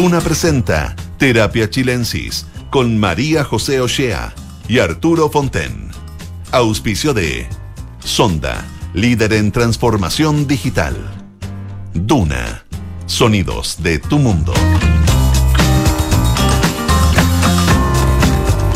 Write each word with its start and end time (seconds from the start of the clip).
Duna 0.00 0.20
presenta 0.20 0.94
Terapia 1.18 1.68
Chilensis 1.68 2.46
con 2.70 3.00
María 3.00 3.42
José 3.42 3.80
Ochea 3.80 4.32
y 4.68 4.78
Arturo 4.78 5.28
Fonten. 5.28 5.90
Auspicio 6.52 7.14
de 7.14 7.48
Sonda, 7.98 8.64
líder 8.94 9.32
en 9.32 9.50
transformación 9.50 10.46
digital. 10.46 10.94
Duna, 11.94 12.62
sonidos 13.06 13.82
de 13.82 13.98
tu 13.98 14.20
mundo. 14.20 14.54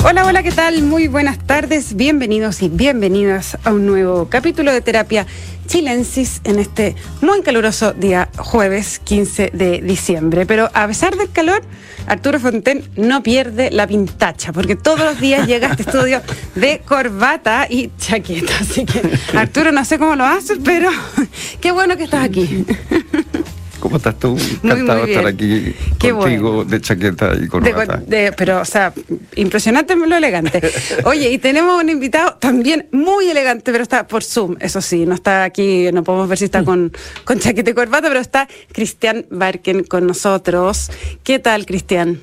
Hola, 0.04 0.26
hola, 0.26 0.42
¿qué 0.42 0.50
tal? 0.50 0.82
Muy 0.82 1.06
buenas 1.06 1.38
tardes, 1.38 1.94
bienvenidos 1.94 2.60
y 2.62 2.68
bienvenidas 2.68 3.56
a 3.62 3.72
un 3.72 3.86
nuevo 3.86 4.28
capítulo 4.28 4.72
de 4.72 4.80
terapia 4.80 5.26
chilensis 5.68 6.40
en 6.42 6.58
este 6.58 6.96
muy 7.20 7.40
caluroso 7.42 7.92
día 7.92 8.28
jueves 8.36 8.98
15 8.98 9.52
de 9.54 9.80
diciembre. 9.80 10.44
Pero 10.44 10.68
a 10.74 10.88
pesar 10.88 11.16
del 11.16 11.30
calor, 11.30 11.62
Arturo 12.08 12.40
Fonten 12.40 12.82
no 12.96 13.22
pierde 13.22 13.70
la 13.70 13.86
pintacha, 13.86 14.52
porque 14.52 14.74
todos 14.74 15.00
los 15.00 15.20
días 15.20 15.46
llega 15.46 15.68
a 15.68 15.70
este 15.70 15.84
estudio 15.84 16.20
de 16.56 16.80
corbata 16.80 17.68
y 17.70 17.92
chaqueta. 17.96 18.54
Así 18.60 18.84
que, 18.84 19.02
Arturo, 19.38 19.70
no 19.70 19.84
sé 19.84 20.00
cómo 20.00 20.16
lo 20.16 20.24
haces, 20.24 20.58
pero 20.64 20.90
qué 21.60 21.70
bueno 21.70 21.96
que 21.96 22.04
estás 22.04 22.24
aquí. 22.24 22.66
¿Cómo 23.82 23.96
estás 23.96 24.16
tú? 24.16 24.38
Encantado 24.62 25.04
de 25.04 25.12
estar 25.12 25.26
aquí 25.26 25.74
contigo 25.98 26.64
de 26.64 26.80
chaqueta 26.80 27.32
y 27.34 27.48
corbata. 27.48 28.00
pero, 28.36 28.60
o 28.60 28.64
sea, 28.64 28.92
impresionante 29.34 29.96
lo 29.96 30.16
elegante. 30.16 30.62
Oye, 31.04 31.32
y 31.32 31.38
tenemos 31.38 31.82
un 31.82 31.88
invitado 31.88 32.34
también 32.34 32.86
muy 32.92 33.28
elegante, 33.28 33.72
pero 33.72 33.82
está 33.82 34.06
por 34.06 34.22
Zoom, 34.22 34.54
eso 34.60 34.80
sí, 34.80 35.04
no 35.04 35.16
está 35.16 35.42
aquí, 35.42 35.90
no 35.92 36.04
podemos 36.04 36.28
ver 36.28 36.38
si 36.38 36.44
está 36.44 36.62
con, 36.62 36.92
con 37.24 37.40
chaqueta 37.40 37.70
y 37.72 37.74
corbata, 37.74 38.06
pero 38.06 38.20
está 38.20 38.46
Cristian 38.70 39.26
Barken 39.30 39.82
con 39.82 40.06
nosotros. 40.06 40.88
¿Qué 41.24 41.40
tal, 41.40 41.66
Cristian? 41.66 42.20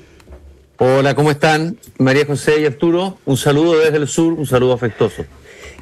Hola, 0.78 1.14
¿cómo 1.14 1.30
están? 1.30 1.76
María 1.98 2.24
José 2.24 2.62
y 2.62 2.64
Arturo, 2.64 3.18
un 3.26 3.36
saludo 3.36 3.78
desde 3.78 3.98
el 3.98 4.08
sur, 4.08 4.32
un 4.32 4.46
saludo 4.46 4.72
afectuoso. 4.72 5.26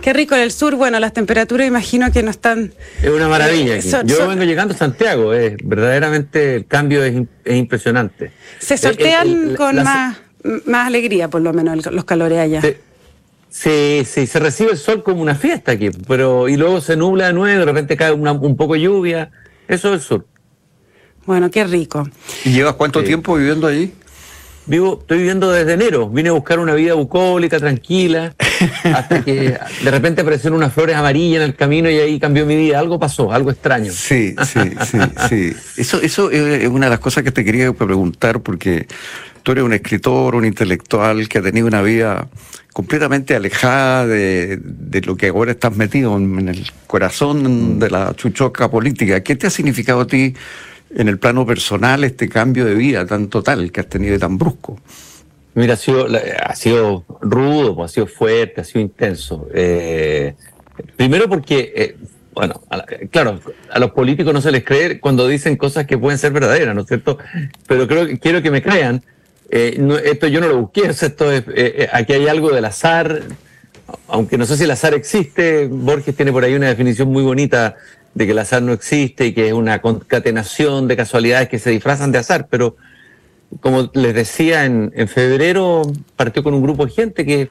Qué 0.01 0.13
rico 0.13 0.35
en 0.35 0.43
el 0.43 0.53
sur. 0.53 0.77
Bueno, 0.77 1.01
las 1.01 1.13
temperaturas 1.13 1.67
imagino 1.67 2.11
que 2.13 2.23
no 2.23 2.31
están. 2.31 2.73
Es 3.03 3.11
una 3.11 3.29
maravilla. 3.29 3.77
Eh, 3.77 3.83
Yo 4.05 4.29
vengo 4.29 4.45
llegando 4.45 4.75
a 4.75 4.77
Santiago. 4.77 5.35
Es, 5.35 5.57
verdaderamente 5.63 6.57
el 6.57 6.67
cambio 6.67 7.03
es, 7.05 7.15
impresionante. 7.47 8.31
Se 8.59 8.75
eh, 8.75 8.79
sortean 8.79 9.55
con 9.57 9.83
más, 9.83 10.19
más 10.67 10.87
alegría, 10.87 11.29
por 11.29 11.43
lo 11.43 11.53
menos, 11.53 11.87
los 11.87 12.05
calores 12.05 12.39
allá. 12.39 12.63
Sí, 13.51 14.03
sí, 14.05 14.27
se 14.27 14.39
recibe 14.39 14.73
el 14.73 14.79
sol 14.79 15.03
como 15.03 15.23
una 15.23 15.35
fiesta 15.35 15.73
aquí, 15.73 15.91
pero 16.07 16.49
y 16.49 16.57
luego 16.57 16.83
se 16.83 16.97
nubla 16.97 17.29
de 17.29 17.33
nuevo, 17.33 17.61
de 17.61 17.65
repente 17.65 17.97
cae 17.97 18.13
un 18.13 18.57
poco 18.57 18.75
de 18.75 18.83
lluvia. 18.83 19.31
Eso 19.67 19.89
es 19.89 19.95
el 19.95 20.01
sur. 20.01 20.27
Bueno, 21.27 21.51
qué 21.51 21.65
rico. 21.65 22.09
¿Y 22.45 22.53
llevas 22.53 22.75
cuánto 22.75 23.05
tiempo 23.05 23.37
viviendo 23.37 23.67
allí? 23.67 23.93
Vivo, 24.65 24.99
estoy 25.01 25.19
viviendo 25.19 25.51
desde 25.51 25.75
enero. 25.75 26.09
Vine 26.09 26.29
a 26.29 26.33
buscar 26.33 26.59
una 26.59 26.75
vida 26.75 26.95
bucólica, 26.95 27.59
tranquila, 27.59 28.35
hasta 28.85 29.25
que 29.25 29.59
de 29.83 29.91
repente 29.91 30.23
aparecieron 30.23 30.57
unas 30.59 30.73
flores 30.73 30.97
amarillas 30.97 31.43
en 31.43 31.49
el 31.49 31.55
camino 31.55 31.91
y 31.91 31.99
ahí 31.99 32.19
cambió 32.19 32.47
mi 32.47 32.57
vida. 32.57 32.79
Algo 32.79 32.99
pasó, 32.99 33.33
algo 33.33 33.51
extraño. 33.51 33.93
Sí, 33.93 34.35
sí, 34.45 34.61
sí, 34.85 34.99
sí. 35.29 35.53
Eso, 35.77 36.01
eso 36.01 36.31
es 36.31 36.69
una 36.69 36.87
de 36.87 36.91
las 36.91 37.01
cosas 37.01 37.25
que 37.25 37.33
te 37.33 37.45
quería 37.45 37.73
preguntar 37.73 38.41
porque 38.41 38.87
tú 39.43 39.53
eres 39.53 39.65
un 39.65 39.73
escritor, 39.73 40.35
un 40.35 40.45
intelectual 40.45 41.29
que 41.29 41.39
ha 41.39 41.43
tenido 41.43 41.67
una 41.67 41.83
vida 41.83 42.29
completamente 42.73 43.35
alejada 43.35 44.07
de, 44.07 44.59
de 44.63 45.01
lo 45.01 45.17
que 45.17 45.29
ahora 45.29 45.53
estás 45.53 45.77
metido 45.77 46.17
en, 46.17 46.39
en 46.39 46.49
el 46.49 46.71
corazón 46.87 47.79
de 47.79 47.91
la 47.91 48.15
chuchoca 48.15 48.71
política. 48.71 49.23
¿Qué 49.23 49.35
te 49.37 49.47
ha 49.47 49.51
significado 49.51 50.03
a 50.03 50.07
ti 50.07 50.35
en 50.95 51.09
el 51.09 51.19
plano 51.19 51.45
personal 51.45 52.05
este 52.05 52.29
cambio 52.29 52.65
de 52.65 52.75
vida 52.75 53.05
tan 53.05 53.29
total 53.29 53.73
que 53.73 53.81
has 53.81 53.89
tenido 53.89 54.15
y 54.15 54.19
tan 54.19 54.39
brusco? 54.39 54.81
Mira, 55.59 55.75
ha 55.75 55.77
sido, 55.77 56.07
ha 56.07 56.55
sido 56.55 57.05
rudo, 57.21 57.75
pues, 57.75 57.91
ha 57.91 57.95
sido 57.95 58.07
fuerte, 58.07 58.61
ha 58.61 58.65
sido 58.65 58.81
intenso. 58.81 59.49
Eh, 59.53 60.37
primero 60.95 61.29
porque, 61.29 61.73
eh, 61.75 61.97
bueno, 62.33 62.63
claro, 63.11 63.41
a 63.69 63.81
los 63.81 63.91
políticos 63.91 64.33
no 64.33 64.41
se 64.41 64.53
les 64.53 64.65
cree 64.65 65.01
cuando 65.01 65.27
dicen 65.27 65.57
cosas 65.57 65.85
que 65.85 65.99
pueden 65.99 66.17
ser 66.17 66.31
verdaderas, 66.31 66.77
¿no 66.77 66.83
es 66.83 66.87
cierto? 66.87 67.19
Pero 67.67 67.89
creo 67.89 68.07
que 68.07 68.21
quiero 68.21 68.41
que 68.41 68.53
me 68.53 68.63
crean. 68.63 69.03
Eh, 69.51 69.81
esto 70.05 70.29
yo 70.29 70.41
no 70.41 70.47
lo 70.47 70.61
busqué, 70.61 70.83
esto 70.87 71.33
es, 71.33 71.45
aquí 71.93 72.13
hay 72.13 72.29
algo 72.29 72.53
del 72.53 72.65
azar, 72.65 73.23
aunque 74.07 74.39
no 74.39 74.47
sé 74.47 74.59
si 74.59 74.63
el 74.63 74.71
azar 74.71 74.95
existe, 74.95 75.67
Borges 75.67 76.15
tiene 76.15 76.31
por 76.31 76.45
ahí 76.45 76.55
una 76.55 76.69
definición 76.69 77.09
muy 77.09 77.25
bonita 77.25 77.75
de 78.15 78.27
que 78.27 78.31
el 78.31 78.39
azar 78.39 78.63
no 78.63 78.73
existe 78.73 79.27
y 79.27 79.33
que 79.35 79.49
es 79.49 79.55
una 79.55 79.81
concatenación 79.81 80.87
de 80.87 80.97
casualidades 80.97 81.49
que 81.49 81.59
se 81.59 81.71
disfrazan 81.71 82.13
de 82.13 82.19
azar, 82.19 82.47
pero 82.49 82.77
como 83.61 83.91
les 83.95 84.15
decía, 84.15 84.65
en, 84.65 84.93
febrero 85.09 85.83
partió 86.17 86.43
con 86.43 86.55
un 86.55 86.63
grupo 86.63 86.87
de 86.87 86.93
gente 86.93 87.25
que 87.25 87.49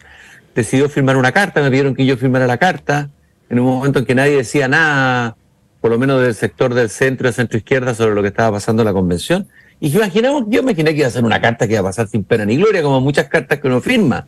decidió 0.56 0.90
firmar 0.90 1.18
una 1.18 1.32
carta, 1.32 1.62
me 1.62 1.70
pidieron 1.70 1.96
que 1.96 2.06
yo 2.06 2.18
firmara 2.18 2.48
la 2.48 2.58
carta, 2.58 3.10
en 3.50 3.60
un 3.60 3.66
momento 3.66 4.00
en 4.00 4.06
que 4.06 4.16
nadie 4.16 4.38
decía 4.38 4.68
nada, 4.68 5.36
por 5.82 5.92
lo 5.92 5.98
menos 5.98 6.22
del 6.22 6.36
sector 6.36 6.74
del 6.74 6.90
centro 6.90 7.30
y 7.30 7.34
centro 7.34 7.58
izquierda, 7.58 7.94
sobre 7.94 8.16
lo 8.16 8.22
que 8.22 8.30
estaba 8.30 8.52
pasando 8.52 8.82
en 8.82 8.88
la 8.88 8.94
convención. 8.94 9.48
Y 9.80 9.96
imaginamos, 9.96 10.46
yo 10.48 10.62
imaginé 10.62 10.92
que 10.92 11.00
iba 11.00 11.08
a 11.08 11.12
ser 11.12 11.24
una 11.24 11.40
carta 11.40 11.68
que 11.68 11.74
iba 11.74 11.82
a 11.82 11.84
pasar 11.84 12.08
sin 12.08 12.24
pena 12.24 12.46
ni 12.46 12.58
gloria, 12.58 12.82
como 12.82 13.00
muchas 13.00 13.28
cartas 13.28 13.60
que 13.60 13.68
uno 13.68 13.80
firma, 13.80 14.26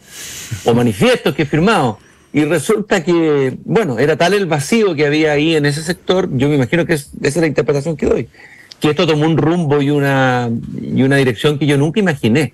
o 0.66 0.74
manifiestos 0.74 1.34
que 1.34 1.44
he 1.44 1.46
firmado. 1.46 1.98
Y 2.32 2.46
resulta 2.46 3.04
que, 3.04 3.58
bueno, 3.66 3.98
era 3.98 4.16
tal 4.16 4.36
el 4.36 4.46
vacío 4.46 4.94
que 4.94 5.08
había 5.08 5.32
ahí 5.32 5.56
en 5.56 5.66
ese 5.66 5.82
sector, 5.82 6.30
yo 6.32 6.48
me 6.48 6.56
imagino 6.56 6.86
que 6.86 6.94
es, 6.94 7.10
esa 7.22 7.28
es 7.28 7.38
la 7.38 7.48
interpretación 7.48 7.98
que 7.98 8.06
doy, 8.06 8.30
que 8.80 8.90
esto 8.90 9.06
tomó 9.06 9.26
un 9.26 9.38
rumbo 9.38 9.82
y 9.82 9.90
una, 9.90 10.50
y 10.82 11.04
una 11.04 11.18
dirección 11.18 11.60
que 11.60 11.66
yo 11.66 11.78
nunca 11.78 12.00
imaginé. 12.00 12.54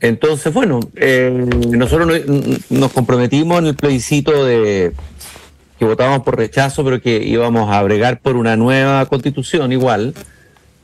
Entonces, 0.00 0.52
bueno, 0.52 0.80
eh, 0.94 1.46
nosotros 1.70 2.22
nos 2.70 2.92
comprometimos 2.92 3.58
en 3.58 3.66
el 3.66 3.74
plebiscito 3.74 4.44
de 4.44 4.92
que 5.78 5.84
votábamos 5.84 6.22
por 6.22 6.36
rechazo, 6.36 6.84
pero 6.84 7.00
que 7.00 7.22
íbamos 7.22 7.72
a 7.72 7.82
bregar 7.82 8.20
por 8.20 8.36
una 8.36 8.56
nueva 8.56 9.06
constitución 9.06 9.72
igual, 9.72 10.14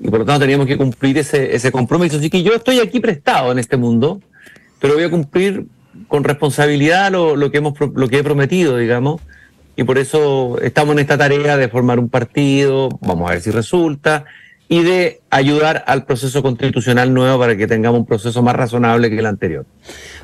y 0.01 0.09
por 0.09 0.21
lo 0.21 0.25
tanto 0.25 0.41
teníamos 0.41 0.67
que 0.67 0.77
cumplir 0.77 1.19
ese, 1.19 1.55
ese 1.55 1.73
compromiso. 1.73 2.17
Así 2.17 2.31
que 2.31 2.43
yo 2.43 2.55
estoy 2.55 2.81
aquí 2.81 3.01
prestado 3.01 3.53
en 3.53 3.59
este 3.59 3.77
mundo, 3.77 4.21
pero 4.81 4.95
voy 4.95 5.05
a 5.05 5.11
cumplir 5.11 5.67
con 6.09 6.25
responsabilidad 6.25 7.11
lo, 7.11 7.37
lo, 7.37 7.51
que 7.51 7.59
hemos, 7.59 7.75
lo 7.95 8.09
que 8.09 8.19
he 8.19 8.25
prometido, 8.25 8.77
digamos, 8.77 9.21
y 9.77 9.85
por 9.85 9.99
eso 9.99 10.59
estamos 10.61 10.93
en 10.93 11.01
esta 11.01 11.19
tarea 11.19 11.57
de 11.57 11.69
formar 11.69 11.99
un 11.99 12.09
partido, 12.09 12.89
vamos 13.01 13.29
a 13.29 13.35
ver 13.35 13.43
si 13.43 13.51
resulta, 13.51 14.25
y 14.69 14.83
de 14.83 15.21
ayudar 15.31 15.85
al 15.87 16.05
proceso 16.05 16.43
constitucional 16.43 17.13
nuevo 17.13 17.39
para 17.39 17.57
que 17.57 17.67
tengamos 17.67 18.01
un 18.01 18.07
proceso 18.07 18.43
más 18.43 18.57
razonable 18.57 19.11
que 19.11 19.19
el 19.19 19.27
anterior. 19.27 19.67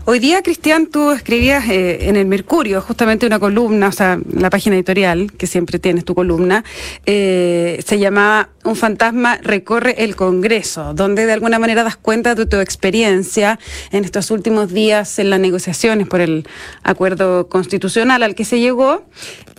Hoy 0.07 0.19
día, 0.19 0.43
Cristian, 0.43 0.87
tú 0.87 1.11
escribías 1.11 1.69
eh, 1.69 2.09
en 2.09 2.17
el 2.17 2.27
Mercurio 2.27 2.81
justamente 2.81 3.27
una 3.27 3.39
columna, 3.39 3.89
o 3.89 3.93
sea, 3.93 4.19
la 4.33 4.49
página 4.49 4.77
editorial, 4.77 5.33
que 5.33 5.47
siempre 5.47 5.79
tienes 5.79 6.07
tu 6.07 6.15
columna, 6.15 6.65
eh, 7.05 7.83
se 7.87 7.99
llamaba 7.99 8.49
Un 8.65 8.77
fantasma 8.77 9.39
recorre 9.43 10.03
el 10.03 10.17
Congreso, 10.17 10.95
donde 10.95 11.27
de 11.27 11.33
alguna 11.33 11.59
manera 11.59 11.85
das 11.85 11.97
cuenta 11.97 12.35
de 12.35 12.47
tu 12.47 12.57
experiencia 12.57 13.59
en 13.93 14.05
estos 14.05 14.31
últimos 14.31 14.73
días 14.73 15.19
en 15.19 15.29
las 15.29 15.39
negociaciones 15.39 16.09
por 16.09 16.23
el 16.23 16.49
acuerdo 16.83 17.49
constitucional 17.49 18.23
al 18.23 18.35
que 18.35 18.47
se 18.47 18.59
llegó. 18.59 19.05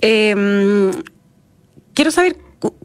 Eh, 0.02 0.92
quiero 1.94 2.10
saber 2.10 2.38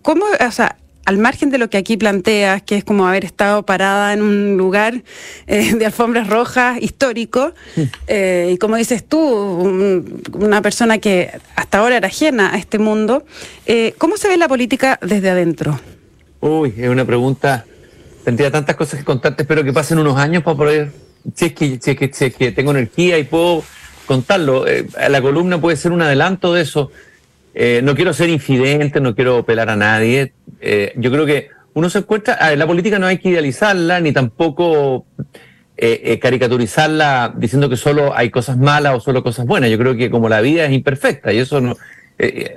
cómo, 0.02 0.26
o 0.26 0.50
sea, 0.50 0.76
al 1.06 1.18
margen 1.18 1.50
de 1.50 1.58
lo 1.58 1.70
que 1.70 1.78
aquí 1.78 1.96
planteas, 1.96 2.62
que 2.62 2.76
es 2.76 2.84
como 2.84 3.06
haber 3.06 3.24
estado 3.24 3.64
parada 3.64 4.12
en 4.12 4.22
un 4.22 4.56
lugar 4.56 5.02
eh, 5.46 5.72
de 5.74 5.86
alfombras 5.86 6.28
rojas 6.28 6.82
histórico, 6.82 7.54
eh, 8.08 8.50
y 8.52 8.58
como 8.58 8.76
dices 8.76 9.08
tú, 9.08 9.18
una 9.18 10.60
persona 10.62 10.98
que 10.98 11.30
hasta 11.54 11.78
ahora 11.78 11.96
era 11.96 12.08
ajena 12.08 12.52
a 12.52 12.58
este 12.58 12.80
mundo, 12.80 13.24
eh, 13.66 13.94
¿cómo 13.98 14.16
se 14.16 14.28
ve 14.28 14.36
la 14.36 14.48
política 14.48 14.98
desde 15.00 15.30
adentro? 15.30 15.78
Uy, 16.40 16.74
es 16.76 16.88
una 16.88 17.04
pregunta, 17.04 17.64
tendría 18.24 18.50
tantas 18.50 18.74
cosas 18.74 18.98
que 18.98 19.04
contarte, 19.04 19.44
espero 19.44 19.62
que 19.62 19.72
pasen 19.72 20.00
unos 20.00 20.18
años 20.18 20.42
para 20.42 20.56
poder, 20.56 20.92
si 21.36 21.46
es 21.46 21.52
que, 21.52 21.78
si 21.80 21.92
es 21.92 21.96
que, 21.96 22.10
si 22.12 22.24
es 22.26 22.34
que 22.34 22.50
tengo 22.50 22.72
energía 22.72 23.16
y 23.16 23.22
puedo 23.22 23.62
contarlo, 24.06 24.64
la 25.08 25.22
columna 25.22 25.60
puede 25.60 25.76
ser 25.76 25.92
un 25.92 26.02
adelanto 26.02 26.52
de 26.52 26.62
eso. 26.62 26.90
Eh, 27.58 27.80
no 27.82 27.94
quiero 27.94 28.12
ser 28.12 28.28
infidente, 28.28 29.00
no 29.00 29.14
quiero 29.14 29.46
pelar 29.46 29.70
a 29.70 29.76
nadie. 29.76 30.34
Eh, 30.60 30.92
yo 30.96 31.10
creo 31.10 31.24
que 31.24 31.48
uno 31.72 31.88
se 31.88 32.00
encuentra, 32.00 32.54
la 32.54 32.66
política 32.66 32.98
no 32.98 33.06
hay 33.06 33.16
que 33.16 33.30
idealizarla 33.30 33.98
ni 34.00 34.12
tampoco 34.12 35.06
eh, 35.78 36.18
caricaturizarla 36.20 37.32
diciendo 37.34 37.70
que 37.70 37.78
solo 37.78 38.14
hay 38.14 38.28
cosas 38.28 38.58
malas 38.58 38.94
o 38.96 39.00
solo 39.00 39.22
cosas 39.22 39.46
buenas. 39.46 39.70
Yo 39.70 39.78
creo 39.78 39.96
que 39.96 40.10
como 40.10 40.28
la 40.28 40.42
vida 40.42 40.66
es 40.66 40.72
imperfecta 40.72 41.32
y 41.32 41.38
eso 41.38 41.62
no, 41.62 41.76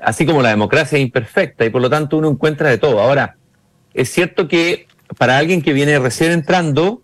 así 0.02 0.26
como 0.26 0.42
la 0.42 0.50
democracia 0.50 0.98
es 0.98 1.02
imperfecta 1.06 1.66
y 1.66 1.70
por 1.70 1.82
lo 1.82 1.90
tanto 1.90 2.18
uno 2.18 2.30
encuentra 2.30 2.70
de 2.70 2.78
todo. 2.78 3.00
Ahora, 3.00 3.38
es 3.94 4.10
cierto 4.10 4.50
que 4.50 4.88
para 5.18 5.38
alguien 5.38 5.62
que 5.62 5.72
viene 5.72 5.98
recién 5.98 6.34
entrando, 6.34 7.02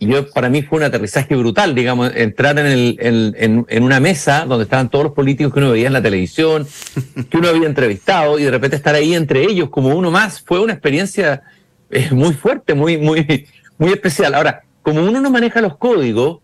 y 0.00 0.08
yo, 0.08 0.28
para 0.30 0.48
mí 0.48 0.62
fue 0.62 0.78
un 0.78 0.84
aterrizaje 0.84 1.36
brutal, 1.36 1.74
digamos, 1.74 2.10
entrar 2.16 2.58
en, 2.58 2.66
el, 2.66 2.96
en, 3.00 3.66
en, 3.68 3.82
una 3.82 4.00
mesa 4.00 4.46
donde 4.46 4.64
estaban 4.64 4.88
todos 4.88 5.04
los 5.04 5.12
políticos 5.12 5.52
que 5.52 5.60
uno 5.60 5.70
veía 5.70 5.86
en 5.86 5.92
la 5.92 6.02
televisión, 6.02 6.66
que 7.30 7.36
uno 7.36 7.48
había 7.48 7.66
entrevistado, 7.66 8.38
y 8.38 8.44
de 8.44 8.50
repente 8.50 8.76
estar 8.76 8.94
ahí 8.94 9.14
entre 9.14 9.42
ellos 9.42 9.68
como 9.68 9.94
uno 9.94 10.10
más, 10.10 10.40
fue 10.40 10.58
una 10.58 10.72
experiencia 10.72 11.42
es 11.90 12.12
muy 12.12 12.32
fuerte, 12.32 12.74
muy, 12.74 12.96
muy, 12.96 13.46
muy 13.78 13.90
especial. 13.90 14.34
Ahora, 14.34 14.62
como 14.82 15.02
uno 15.02 15.20
no 15.20 15.30
maneja 15.30 15.60
los 15.60 15.76
códigos, 15.76 16.38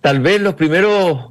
tal 0.00 0.20
vez 0.20 0.40
los 0.40 0.54
primeros 0.54 1.30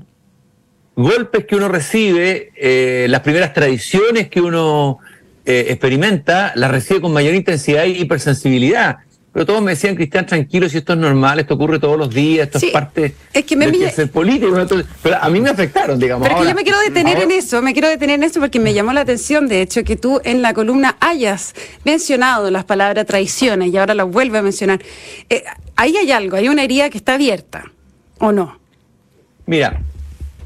golpes 0.95 1.45
que 1.45 1.55
uno 1.55 1.67
recibe, 1.67 2.51
eh, 2.55 3.07
las 3.09 3.21
primeras 3.21 3.53
tradiciones 3.53 4.29
que 4.29 4.41
uno 4.41 4.99
eh, 5.45 5.65
experimenta, 5.69 6.53
las 6.55 6.71
recibe 6.71 7.01
con 7.01 7.13
mayor 7.13 7.35
intensidad 7.35 7.85
y 7.85 8.01
hipersensibilidad. 8.01 8.97
Pero 9.33 9.45
todos 9.45 9.61
me 9.61 9.71
decían, 9.71 9.95
Cristian, 9.95 10.25
tranquilo, 10.25 10.67
si 10.67 10.79
esto 10.79 10.91
es 10.91 10.99
normal, 10.99 11.39
esto 11.39 11.53
ocurre 11.53 11.79
todos 11.79 11.97
los 11.97 12.13
días, 12.13 12.47
esto 12.47 12.57
es 12.57 12.71
parte 12.71 13.15
es 13.31 13.45
que 13.45 13.55
me 13.55 13.71
de 13.71 13.89
ser 13.89 14.11
político. 14.11 14.53
pero 15.01 15.17
a 15.21 15.29
mí 15.29 15.39
me 15.39 15.49
afectaron, 15.49 15.97
digamos. 15.97 16.27
Pero 16.27 16.41
que 16.41 16.49
yo 16.49 16.55
me 16.55 16.63
quiero 16.63 16.79
detener 16.79 17.17
en 17.17 17.31
eso, 17.31 17.61
me 17.61 17.71
quiero 17.71 17.87
detener 17.87 18.15
en 18.15 18.23
eso 18.23 18.41
porque 18.41 18.59
me 18.59 18.73
llamó 18.73 18.91
la 18.91 19.01
atención, 19.01 19.47
de 19.47 19.61
hecho, 19.61 19.85
que 19.85 19.95
tú 19.95 20.19
en 20.25 20.41
la 20.41 20.53
columna 20.53 20.97
hayas 20.99 21.55
mencionado 21.85 22.51
las 22.51 22.65
palabras 22.65 23.05
traiciones 23.05 23.73
y 23.73 23.77
ahora 23.77 23.93
las 23.93 24.07
vuelve 24.07 24.37
a 24.37 24.41
mencionar. 24.41 24.81
Eh, 25.29 25.45
ahí 25.77 25.95
hay 25.95 26.11
algo, 26.11 26.35
hay 26.35 26.49
una 26.49 26.63
herida 26.63 26.89
que 26.89 26.97
está 26.97 27.13
abierta, 27.13 27.71
¿o 28.19 28.33
no? 28.33 28.59
Mira, 29.45 29.81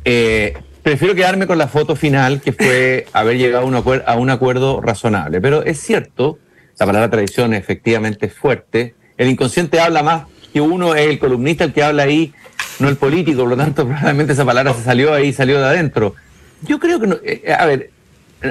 eh, 0.04 0.54
prefiero 0.84 1.16
quedarme 1.16 1.48
con 1.48 1.58
la 1.58 1.68
foto 1.68 1.96
final, 1.96 2.40
que 2.40 2.54
fue 2.54 3.08
haber 3.14 3.38
llegado 3.40 3.64
a 3.64 3.68
un, 3.68 3.74
acuerdo, 3.74 4.08
a 4.08 4.16
un 4.16 4.30
acuerdo 4.30 4.80
razonable. 4.80 5.42
Pero 5.42 5.64
es 5.64 5.80
cierto, 5.80 6.38
la 6.80 6.86
palabra 6.86 7.10
tradición 7.10 7.54
efectivamente 7.54 8.30
fuerte. 8.30 8.96
El 9.18 9.30
inconsciente 9.30 9.80
habla 9.80 10.04
más 10.04 10.24
que 10.52 10.62
uno, 10.62 10.96
es 10.96 11.08
el 11.08 11.20
columnista 11.20 11.64
el 11.64 11.74
que 11.74 11.84
habla 11.84 12.04
ahí, 12.04 12.34
no 12.80 12.90
el 12.90 12.98
político, 12.98 13.42
por 13.42 13.50
lo 13.50 13.58
tanto, 13.58 13.86
probablemente 13.88 14.34
esa 14.34 14.46
palabra 14.46 14.74
se 14.74 14.84
salió 14.84 15.14
ahí, 15.14 15.34
salió 15.34 15.60
de 15.60 15.66
adentro. 15.66 16.16
Yo 16.62 16.80
creo 16.80 17.00
que, 17.00 17.42
eh, 17.46 17.54
a 17.54 17.66
ver, 17.66 17.92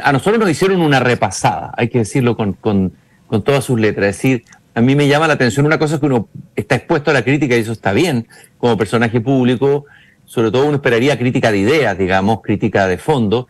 a 0.03 0.13
nosotros 0.13 0.39
nos 0.39 0.51
hicieron 0.51 0.81
una 0.81 1.01
repasada, 1.01 1.73
hay 1.77 1.89
que 1.89 1.99
decirlo 1.99 2.37
con, 2.37 2.55
con, 2.55 2.93
con 3.27 3.43
todas 3.43 3.65
sus 3.65 3.79
letras. 3.79 4.11
Es 4.11 4.17
decir, 4.17 4.45
a 4.75 4.81
mí 4.81 4.95
me 4.95 5.09
llama 5.09 5.29
la 5.29 5.35
atención 5.35 5.67
una 5.67 5.79
cosa 5.79 5.95
es 5.95 6.01
que 6.01 6.07
uno 6.07 6.29
está 6.57 6.75
expuesto 6.75 7.11
a 7.11 7.15
la 7.15 7.23
crítica 7.23 7.57
y 7.57 7.61
eso 7.61 7.73
está 7.73 7.93
bien 7.93 8.27
como 8.59 8.77
personaje 8.77 9.21
público 9.21 9.87
sobre 10.27 10.51
todo 10.51 10.67
uno 10.67 10.77
esperaría 10.77 11.19
crítica 11.19 11.53
de 11.53 11.59
ideas, 11.59 11.97
digamos, 11.97 12.41
crítica 12.43 12.87
de 12.87 12.99
fondo, 12.99 13.49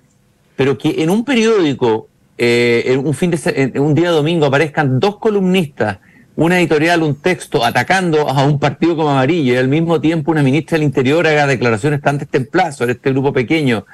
pero 0.57 0.77
que 0.79 1.03
en 1.03 1.11
un 1.11 1.25
periódico, 1.25 2.09
eh, 2.37 3.01
un 3.03 3.15
fin 3.15 3.31
de 3.31 3.73
un 3.81 3.95
día 3.95 4.11
domingo 4.11 4.47
aparezcan 4.47 4.99
dos 4.99 5.19
columnistas, 5.19 5.99
una 6.37 6.59
editorial, 6.59 7.03
un 7.03 7.17
texto 7.17 7.65
atacando 7.65 8.29
a 8.29 8.45
un 8.45 8.59
partido 8.59 8.97
como 8.97 9.11
amarillo 9.11 9.55
y 9.55 9.57
al 9.57 9.69
mismo 9.69 10.01
tiempo 10.01 10.33
una 10.33 10.43
ministra 10.43 10.77
del 10.77 10.85
Interior 10.85 11.27
haga 11.27 11.47
declaraciones 11.47 12.01
tan 12.01 12.19
destempladas 12.19 12.77
sobre 12.77 12.93
este 12.93 13.11
grupo 13.11 13.33
pequeño. 13.33 13.87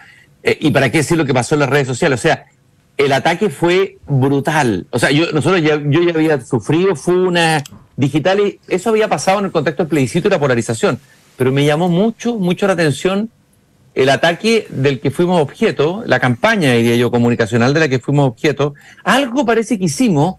Eh, 0.42 0.56
y 0.60 0.70
para 0.70 0.90
qué 0.90 0.98
decir 0.98 1.19
lo 1.19 1.26
que 1.26 1.34
pasó 1.34 1.54
en 1.54 1.60
las 1.60 1.69
redes 1.69 1.87
sociales. 1.87 2.19
O 2.19 2.22
sea, 2.22 2.46
el 2.96 3.12
ataque 3.12 3.50
fue 3.50 3.98
brutal. 4.06 4.87
O 4.90 4.98
sea, 4.98 5.10
yo, 5.10 5.32
nosotros 5.32 5.62
ya, 5.62 5.81
yo 5.84 6.02
ya 6.02 6.14
había 6.14 6.40
sufrido 6.40 6.96
fue 6.96 7.14
una 7.14 7.62
digital 7.96 8.40
y 8.40 8.58
eso 8.69 8.88
había 8.90 9.08
pasado 9.08 9.40
en 9.40 9.46
el 9.46 9.50
contexto 9.52 9.82
del 9.82 9.90
plebiscito 9.90 10.28
y 10.28 10.31
la 10.31 10.38
polarización 10.38 10.98
pero 11.40 11.52
me 11.52 11.64
llamó 11.64 11.88
mucho, 11.88 12.37
mucho 12.37 12.66
la 12.66 12.75
atención 12.75 13.31
el 13.94 14.08
ataque 14.08 14.66
del 14.70 15.00
que 15.00 15.10
fuimos 15.10 15.40
objeto, 15.40 16.02
la 16.06 16.20
campaña, 16.20 16.72
diría 16.72 16.96
yo, 16.96 17.10
comunicacional 17.10 17.75
de 17.75 17.81
la 17.81 17.88
que 17.88 17.98
fuimos 17.98 18.28
objeto. 18.28 18.75
Algo 19.04 19.44
parece 19.44 19.78
que 19.78 19.84
hicimos 19.84 20.37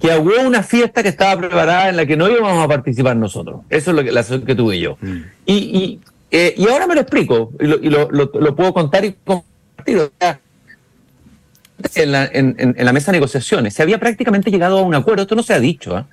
que 0.00 0.16
hubo 0.16 0.46
una 0.46 0.62
fiesta 0.62 1.02
que 1.02 1.08
estaba 1.08 1.40
preparada 1.40 1.88
en 1.88 1.96
la 1.96 2.06
que 2.06 2.16
no 2.16 2.28
íbamos 2.28 2.62
a 2.64 2.68
participar 2.68 3.16
nosotros. 3.16 3.62
Eso 3.70 3.90
es 3.90 3.96
lo 3.96 4.04
que, 4.04 4.12
la 4.12 4.22
que 4.22 4.54
tuve 4.54 4.78
yo. 4.78 4.96
Mm. 5.00 5.16
Y, 5.46 5.54
y, 5.54 6.00
eh, 6.30 6.54
y, 6.56 6.68
ahora 6.68 6.86
me 6.86 6.94
lo 6.94 7.00
explico 7.00 7.52
y, 7.60 7.66
lo, 7.66 7.76
y 7.76 7.88
lo, 7.88 8.10
lo, 8.10 8.56
puedo 8.56 8.72
contar 8.72 9.04
y 9.04 9.16
compartir. 9.24 10.10
En 11.94 12.12
la, 12.12 12.24
en, 12.24 12.54
en 12.58 12.84
la, 12.84 12.92
mesa 12.92 13.12
de 13.12 13.18
negociaciones 13.18 13.74
se 13.74 13.82
había 13.82 13.98
prácticamente 13.98 14.50
llegado 14.50 14.78
a 14.78 14.82
un 14.82 14.94
acuerdo, 14.94 15.22
esto 15.22 15.34
no 15.34 15.42
se 15.42 15.52
ha 15.52 15.60
dicho, 15.60 15.98
¿eh? 15.98 16.04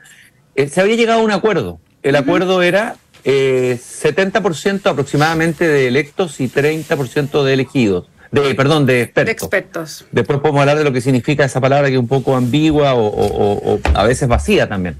Eh, 0.56 0.68
se 0.68 0.82
había 0.82 0.96
llegado 0.96 1.22
a 1.22 1.24
un 1.24 1.32
acuerdo. 1.32 1.80
El 2.04 2.16
acuerdo 2.16 2.62
era 2.62 2.96
eh, 3.24 3.78
70% 3.80 4.86
aproximadamente 4.90 5.68
de 5.68 5.88
electos 5.88 6.40
y 6.40 6.48
30% 6.48 7.44
de 7.44 7.54
elegidos. 7.54 8.08
De, 8.32 8.56
perdón, 8.56 8.86
de 8.86 9.02
expertos. 9.02 9.26
de 9.26 9.32
expertos. 9.32 10.06
Después 10.12 10.40
podemos 10.40 10.62
hablar 10.62 10.78
de 10.78 10.86
lo 10.86 10.94
que 10.94 11.02
significa 11.02 11.44
esa 11.44 11.60
palabra 11.60 11.90
que 11.90 11.96
es 11.96 12.00
un 12.00 12.08
poco 12.08 12.36
ambigua 12.36 12.94
o, 12.96 13.80
a 13.94 14.04
veces 14.06 14.28
vacía 14.28 14.70
también. 14.70 14.96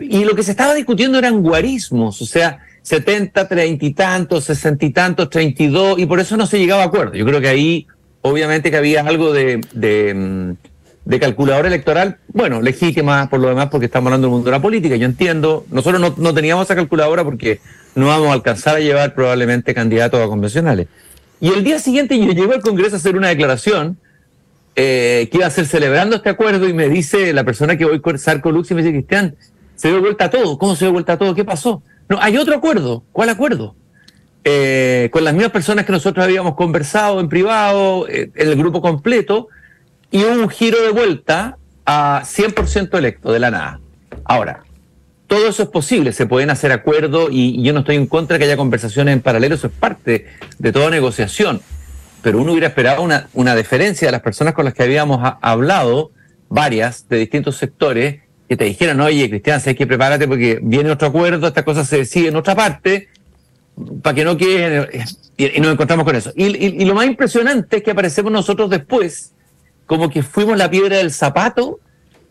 Y 0.00 0.24
lo 0.24 0.34
que 0.34 0.42
se 0.42 0.50
estaba 0.50 0.74
discutiendo 0.74 1.18
eran 1.18 1.40
guarismos, 1.40 2.20
o 2.20 2.26
sea, 2.26 2.58
70, 2.82 3.46
30 3.46 3.84
y 3.84 3.94
tantos, 3.94 4.44
60 4.44 4.84
y 4.86 4.90
tantos, 4.90 5.30
32, 5.30 6.00
y 6.00 6.06
por 6.06 6.18
eso 6.18 6.36
no 6.36 6.46
se 6.46 6.58
llegaba 6.58 6.82
a 6.82 6.86
acuerdo. 6.86 7.14
Yo 7.14 7.24
creo 7.24 7.40
que 7.40 7.48
ahí, 7.48 7.86
obviamente, 8.22 8.72
que 8.72 8.76
había 8.76 9.02
algo 9.02 9.32
de, 9.32 9.60
de 9.72 10.12
mm, 10.12 10.52
de 11.04 11.20
calculadora 11.20 11.68
electoral, 11.68 12.18
bueno, 12.28 12.62
legítima 12.62 13.28
por 13.28 13.40
lo 13.40 13.48
demás 13.48 13.68
porque 13.70 13.86
estamos 13.86 14.06
hablando 14.08 14.26
del 14.26 14.32
mundo 14.32 14.46
de 14.46 14.56
la 14.56 14.62
política, 14.62 14.96
yo 14.96 15.04
entiendo, 15.04 15.66
nosotros 15.70 16.00
no, 16.00 16.14
no 16.16 16.32
teníamos 16.32 16.64
esa 16.64 16.74
calculadora 16.74 17.24
porque 17.24 17.60
no 17.94 18.06
vamos 18.06 18.28
a 18.28 18.32
alcanzar 18.32 18.76
a 18.76 18.80
llevar 18.80 19.14
probablemente 19.14 19.74
candidatos 19.74 20.20
a 20.20 20.26
convencionales. 20.26 20.88
Y 21.40 21.48
el 21.48 21.62
día 21.62 21.78
siguiente 21.78 22.18
yo 22.18 22.32
llego 22.32 22.54
al 22.54 22.62
Congreso 22.62 22.96
a 22.96 22.98
hacer 22.98 23.16
una 23.16 23.28
declaración 23.28 23.98
eh, 24.76 25.28
que 25.30 25.38
iba 25.38 25.46
a 25.46 25.50
ser 25.50 25.66
celebrando 25.66 26.16
este 26.16 26.30
acuerdo 26.30 26.68
y 26.68 26.72
me 26.72 26.88
dice 26.88 27.32
la 27.32 27.44
persona 27.44 27.76
que 27.76 27.84
voy 27.84 28.00
a 28.02 28.18
Sarco 28.18 28.50
Lux 28.50 28.70
y 28.70 28.74
me 28.74 28.82
dice, 28.82 28.92
Cristian, 28.92 29.36
se 29.76 29.88
dio 29.88 30.00
vuelta 30.00 30.24
a 30.24 30.30
todo, 30.30 30.58
¿cómo 30.58 30.74
se 30.74 30.86
dio 30.86 30.92
vuelta 30.92 31.18
todo? 31.18 31.34
¿Qué 31.34 31.44
pasó? 31.44 31.82
No, 32.08 32.18
hay 32.20 32.36
otro 32.36 32.56
acuerdo, 32.56 33.04
¿cuál 33.12 33.28
acuerdo? 33.28 33.76
Eh, 34.42 35.08
con 35.12 35.22
las 35.24 35.32
mismas 35.32 35.52
personas 35.52 35.86
que 35.86 35.92
nosotros 35.92 36.24
habíamos 36.24 36.54
conversado 36.54 37.20
en 37.20 37.28
privado, 37.28 38.08
eh, 38.08 38.30
en 38.34 38.48
el 38.48 38.56
grupo 38.56 38.82
completo, 38.82 39.48
y 40.14 40.22
un 40.22 40.48
giro 40.48 40.80
de 40.80 40.92
vuelta 40.92 41.58
a 41.84 42.22
100% 42.24 42.96
electo 42.96 43.32
de 43.32 43.40
la 43.40 43.50
nada. 43.50 43.80
Ahora, 44.24 44.62
todo 45.26 45.48
eso 45.48 45.64
es 45.64 45.68
posible, 45.70 46.12
se 46.12 46.24
pueden 46.26 46.50
hacer 46.50 46.70
acuerdos 46.70 47.30
y, 47.32 47.60
yo 47.64 47.72
no 47.72 47.80
estoy 47.80 47.96
en 47.96 48.06
contra 48.06 48.34
de 48.34 48.38
que 48.38 48.44
haya 48.44 48.56
conversaciones 48.56 49.12
en 49.12 49.20
paralelo, 49.22 49.56
eso 49.56 49.66
es 49.66 49.72
parte 49.72 50.28
de 50.56 50.72
toda 50.72 50.88
negociación. 50.88 51.60
Pero 52.22 52.38
uno 52.38 52.52
hubiera 52.52 52.68
esperado 52.68 53.02
una, 53.02 53.28
una 53.32 53.56
deferencia 53.56 54.06
de 54.06 54.12
las 54.12 54.20
personas 54.20 54.54
con 54.54 54.64
las 54.64 54.72
que 54.72 54.84
habíamos 54.84 55.18
hablado, 55.42 56.12
varias, 56.48 57.08
de 57.08 57.18
distintos 57.18 57.56
sectores, 57.56 58.20
que 58.48 58.56
te 58.56 58.66
dijeran, 58.66 59.00
oye, 59.00 59.28
Cristian, 59.28 59.60
sé 59.60 59.74
que 59.74 59.84
prepárate 59.84 60.28
porque 60.28 60.60
viene 60.62 60.92
otro 60.92 61.08
acuerdo, 61.08 61.48
esta 61.48 61.64
cosa 61.64 61.84
se 61.84 61.96
decide 61.96 62.28
en 62.28 62.36
otra 62.36 62.54
parte, 62.54 63.08
para 64.00 64.14
que 64.14 64.24
no 64.24 64.36
quede... 64.36 65.06
Y, 65.36 65.60
nos 65.60 65.72
encontramos 65.72 66.04
con 66.04 66.14
eso. 66.14 66.32
y 66.36 66.84
lo 66.84 66.94
más 66.94 67.06
impresionante 67.06 67.78
es 67.78 67.82
que 67.82 67.90
aparecemos 67.90 68.30
nosotros 68.30 68.70
después 68.70 69.34
como 69.86 70.10
que 70.10 70.22
fuimos 70.22 70.56
la 70.56 70.70
piedra 70.70 70.98
del 70.98 71.12
zapato 71.12 71.80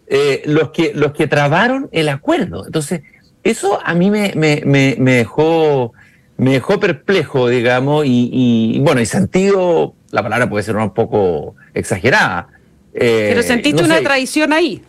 eh, 0.07 0.43
los, 0.45 0.71
que, 0.71 0.91
los 0.93 1.13
que 1.13 1.27
trabaron 1.27 1.89
el 1.91 2.09
acuerdo. 2.09 2.65
Entonces, 2.65 3.01
eso 3.43 3.79
a 3.83 3.93
mí 3.93 4.11
me, 4.11 4.33
me, 4.35 4.61
me, 4.65 5.13
dejó 5.13 5.93
me 6.37 6.51
dejó 6.51 6.79
perplejo, 6.79 7.47
digamos, 7.47 8.05
y, 8.05 8.79
bueno, 8.81 9.01
y 9.01 9.05
sentido, 9.05 9.93
la 10.11 10.23
palabra 10.23 10.49
puede 10.49 10.63
ser 10.63 10.75
un 10.75 10.93
poco 10.93 11.55
exagerada. 11.73 12.47
Eh, 12.93 13.27
Pero 13.29 13.43
sentiste 13.43 13.83
una 13.83 14.01
traición 14.01 14.51
ahí. 14.51 14.83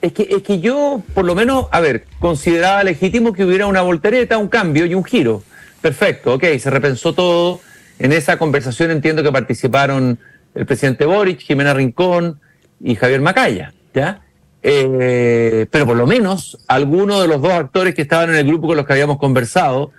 Es 0.00 0.12
que, 0.12 0.28
es 0.30 0.42
que 0.42 0.60
yo, 0.60 1.02
por 1.12 1.24
lo 1.24 1.34
menos, 1.34 1.66
a 1.70 1.80
ver, 1.80 2.04
consideraba 2.18 2.82
legítimo 2.84 3.32
que 3.32 3.44
hubiera 3.44 3.66
una 3.66 3.82
voltereta, 3.82 4.38
un 4.38 4.48
cambio 4.48 4.86
y 4.86 4.94
un 4.94 5.04
giro. 5.04 5.42
Perfecto, 5.80 6.34
ok, 6.34 6.44
se 6.58 6.70
repensó 6.70 7.12
todo. 7.14 7.60
En 7.98 8.12
esa 8.12 8.38
conversación 8.38 8.90
entiendo 8.90 9.22
que 9.22 9.30
participaron 9.30 10.18
el 10.54 10.66
presidente 10.66 11.04
Boric, 11.04 11.40
Jimena 11.40 11.74
Rincón 11.74 12.40
y 12.80 12.94
Javier 12.94 13.20
Macaya, 13.20 13.72
¿ya? 13.94 14.22
Eh, 14.62 15.66
pero 15.70 15.86
por 15.86 15.96
lo 15.96 16.06
menos 16.06 16.58
algunos 16.68 17.22
de 17.22 17.28
los 17.28 17.40
dos 17.40 17.52
actores 17.52 17.94
que 17.94 18.02
estaban 18.02 18.28
en 18.30 18.36
el 18.36 18.46
grupo 18.46 18.68
con 18.68 18.76
los 18.76 18.86
que 18.86 18.92
habíamos 18.92 19.16
conversado 19.16 19.90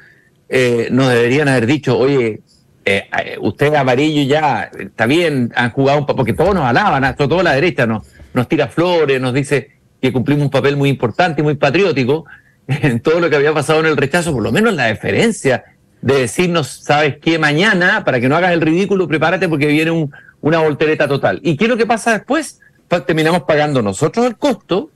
eh, 0.50 0.89
nos 0.91 1.10
deberían 1.10 1.48
haber 1.48 1.65
dicho, 1.65 1.98
oye, 1.98 2.41
eh, 2.86 3.08
usted 3.39 3.74
amarillo 3.74 4.22
ya, 4.29 4.70
está 4.77 5.05
bien, 5.05 5.51
han 5.55 5.72
jugado 5.72 6.00
un 6.00 6.05
papel, 6.05 6.17
porque 6.17 6.34
todos 6.34 6.53
nos 6.53 6.65
alaban, 6.65 7.03
sobre 7.15 7.27
todo 7.29 7.43
la 7.43 7.53
derecha 7.53 7.88
nos, 7.88 8.05
nos 8.34 8.48
tira 8.48 8.67
flores, 8.67 9.20
nos 9.20 9.34
dice 9.34 9.72
que 10.01 10.12
cumplimos 10.12 10.46
un 10.46 10.51
papel 10.51 10.75
muy 10.75 10.89
importante 10.89 11.41
y 11.41 11.43
muy 11.43 11.55
patriótico 11.55 12.25
en 12.67 13.00
todo 13.00 13.20
lo 13.20 13.29
que 13.29 13.38
había 13.38 13.53
pasado 13.53 13.79
en 13.79 13.86
el 13.88 13.98
rechazo, 13.98 14.34
por 14.34 14.43
lo 14.43 14.51
menos 14.51 14.74
la 14.74 14.86
deferencia 14.86 15.63
de 16.01 16.22
decirnos, 16.22 16.67
sabes 16.67 17.17
qué, 17.22 17.39
mañana, 17.39 18.03
para 18.03 18.20
que 18.20 18.27
no 18.27 18.36
hagas 18.36 18.51
el 18.51 18.62
ridículo, 18.62 19.08
prepárate 19.08 19.48
porque 19.48 19.67
viene 19.67 19.91
un, 19.91 20.12
una 20.41 20.60
voltereta 20.60 21.07
total. 21.07 21.39
¿Y 21.43 21.55
qué 21.55 21.65
es 21.65 21.69
lo 21.69 21.77
que 21.77 21.86
pasa 21.86 22.13
después? 22.13 22.60
terminamos 23.00 23.43
pagando 23.43 23.81
nosotros 23.81 24.25
el 24.25 24.36
costo 24.36 24.89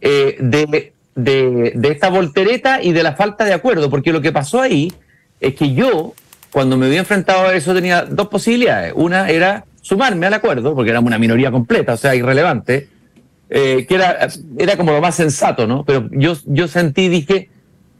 eh, 0.00 0.38
de, 0.40 0.94
de, 1.14 1.88
esta 1.90 2.08
voltereta 2.08 2.82
y 2.82 2.92
de 2.92 3.02
la 3.02 3.14
falta 3.14 3.44
de 3.44 3.52
acuerdo, 3.52 3.90
porque 3.90 4.12
lo 4.12 4.22
que 4.22 4.32
pasó 4.32 4.60
ahí 4.60 4.92
es 5.40 5.54
que 5.54 5.74
yo, 5.74 6.14
cuando 6.50 6.76
me 6.76 6.86
había 6.86 7.00
enfrentado 7.00 7.48
a 7.48 7.54
eso, 7.54 7.74
tenía 7.74 8.04
dos 8.04 8.28
posibilidades. 8.28 8.92
Una 8.96 9.28
era 9.28 9.64
sumarme 9.82 10.26
al 10.26 10.34
acuerdo, 10.34 10.74
porque 10.74 10.90
éramos 10.90 11.08
una 11.08 11.18
minoría 11.18 11.50
completa, 11.50 11.94
o 11.94 11.96
sea, 11.96 12.14
irrelevante, 12.14 12.88
eh, 13.50 13.86
que 13.88 13.94
era, 13.94 14.28
era 14.58 14.76
como 14.76 14.92
lo 14.92 15.00
más 15.00 15.14
sensato, 15.14 15.66
¿no? 15.66 15.84
Pero 15.84 16.08
yo, 16.12 16.36
yo 16.46 16.68
sentí, 16.68 17.08
dije, 17.08 17.50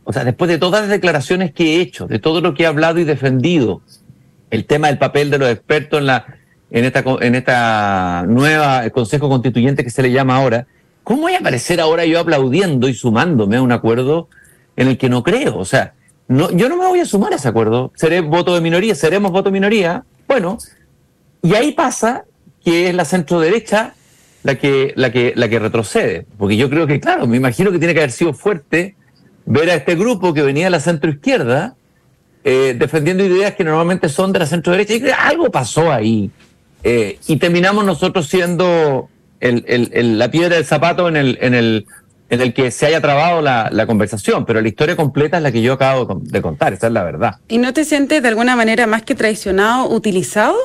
o 0.04 0.12
sea, 0.12 0.24
después 0.24 0.48
de 0.48 0.58
todas 0.58 0.82
las 0.82 0.90
declaraciones 0.90 1.52
que 1.52 1.76
he 1.76 1.80
hecho, 1.80 2.06
de 2.06 2.18
todo 2.18 2.40
lo 2.40 2.54
que 2.54 2.62
he 2.62 2.66
hablado 2.66 2.98
y 2.98 3.04
defendido, 3.04 3.82
el 4.50 4.64
tema 4.64 4.88
del 4.88 4.98
papel 4.98 5.30
de 5.30 5.38
los 5.38 5.50
expertos 5.50 6.00
en 6.00 6.06
la 6.06 6.35
en 6.70 6.84
esta, 6.84 7.04
en 7.20 7.34
esta 7.34 8.24
nueva 8.26 8.88
Consejo 8.90 9.28
Constituyente 9.28 9.84
que 9.84 9.90
se 9.90 10.02
le 10.02 10.12
llama 10.12 10.36
ahora, 10.36 10.66
¿cómo 11.04 11.22
voy 11.22 11.34
a 11.34 11.38
aparecer 11.38 11.80
ahora 11.80 12.04
yo 12.04 12.20
aplaudiendo 12.20 12.88
y 12.88 12.94
sumándome 12.94 13.56
a 13.56 13.62
un 13.62 13.72
acuerdo 13.72 14.28
en 14.76 14.88
el 14.88 14.98
que 14.98 15.08
no 15.08 15.22
creo? 15.22 15.56
O 15.58 15.64
sea, 15.64 15.94
no, 16.28 16.50
yo 16.50 16.68
no 16.68 16.76
me 16.76 16.86
voy 16.86 17.00
a 17.00 17.06
sumar 17.06 17.32
a 17.32 17.36
ese 17.36 17.48
acuerdo. 17.48 17.92
Seré 17.94 18.20
voto 18.20 18.54
de 18.54 18.60
minoría, 18.60 18.94
seremos 18.94 19.30
voto 19.30 19.50
minoría. 19.50 20.04
Bueno, 20.26 20.58
y 21.42 21.54
ahí 21.54 21.72
pasa 21.72 22.24
que 22.64 22.88
es 22.88 22.94
la 22.94 23.04
centro 23.04 23.38
derecha 23.38 23.94
la 24.42 24.56
que, 24.56 24.92
la 24.96 25.12
que, 25.12 25.32
la 25.36 25.48
que 25.48 25.58
retrocede. 25.58 26.26
Porque 26.36 26.56
yo 26.56 26.68
creo 26.68 26.86
que, 26.86 26.98
claro, 27.00 27.26
me 27.26 27.36
imagino 27.36 27.70
que 27.70 27.78
tiene 27.78 27.94
que 27.94 28.00
haber 28.00 28.12
sido 28.12 28.32
fuerte 28.32 28.96
ver 29.44 29.70
a 29.70 29.74
este 29.74 29.94
grupo 29.94 30.34
que 30.34 30.42
venía 30.42 30.64
de 30.64 30.70
la 30.70 30.80
centro 30.80 31.10
izquierda 31.10 31.76
eh, 32.42 32.76
defendiendo 32.78 33.24
ideas 33.24 33.54
que 33.54 33.64
normalmente 33.64 34.08
son 34.08 34.32
de 34.32 34.40
la 34.40 34.46
centro 34.46 34.72
derecha. 34.72 34.94
Y 34.94 35.02
algo 35.10 35.50
pasó 35.50 35.92
ahí. 35.92 36.30
Eh, 36.88 37.18
y 37.26 37.36
terminamos 37.38 37.84
nosotros 37.84 38.28
siendo 38.28 39.08
la 39.40 40.30
piedra 40.30 40.54
del 40.54 40.64
zapato 40.64 41.08
en 41.08 41.16
el, 41.16 41.36
en 41.40 41.54
el 41.54 41.86
en 42.28 42.40
el 42.40 42.54
que 42.54 42.70
se 42.70 42.86
haya 42.86 43.00
trabado 43.00 43.40
la, 43.40 43.86
conversación, 43.86 44.44
pero 44.44 44.60
la 44.60 44.68
historia 44.68 44.96
completa 44.96 45.36
es 45.36 45.42
la 45.42 45.52
que 45.52 45.62
yo 45.62 45.74
acabo 45.74 46.20
de 46.22 46.42
contar, 46.42 46.72
esa 46.72 46.88
es 46.88 46.92
la 46.92 47.04
verdad. 47.04 47.36
¿Y 47.48 47.58
no 47.58 47.72
te 47.72 47.84
sientes 47.84 48.22
de 48.22 48.28
alguna 48.28 48.56
manera 48.56 48.86
más 48.86 49.02
que 49.02 49.14
traicionado, 49.14 49.88
utilizado? 49.88 50.56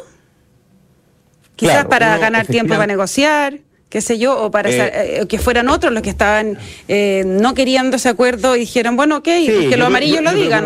Quizás 1.56 1.86
para 1.86 2.18
ganar 2.18 2.48
tiempo 2.48 2.74
para 2.74 2.88
negociar, 2.88 3.60
qué 3.90 4.01
sé 4.01 4.18
yo, 4.18 4.44
o 4.44 4.50
para 4.50 4.70
eh, 4.70 5.22
eh, 5.22 5.28
que 5.28 5.38
fueran 5.38 5.70
otros 5.70 5.94
los 5.94 6.01
que 6.01 6.10
estaban 6.10 6.58
eh, 6.88 7.24
no 7.25 7.54
queriendo 7.54 7.98
ese 7.98 8.10
acuerdo 8.10 8.56
y 8.56 8.62
dijeron, 8.62 8.96
bueno, 8.96 9.18
ok, 9.18 9.25
que 9.25 9.75
los 9.78 9.88
amarillos 9.88 10.24
lo 10.24 10.34
digan. 10.34 10.66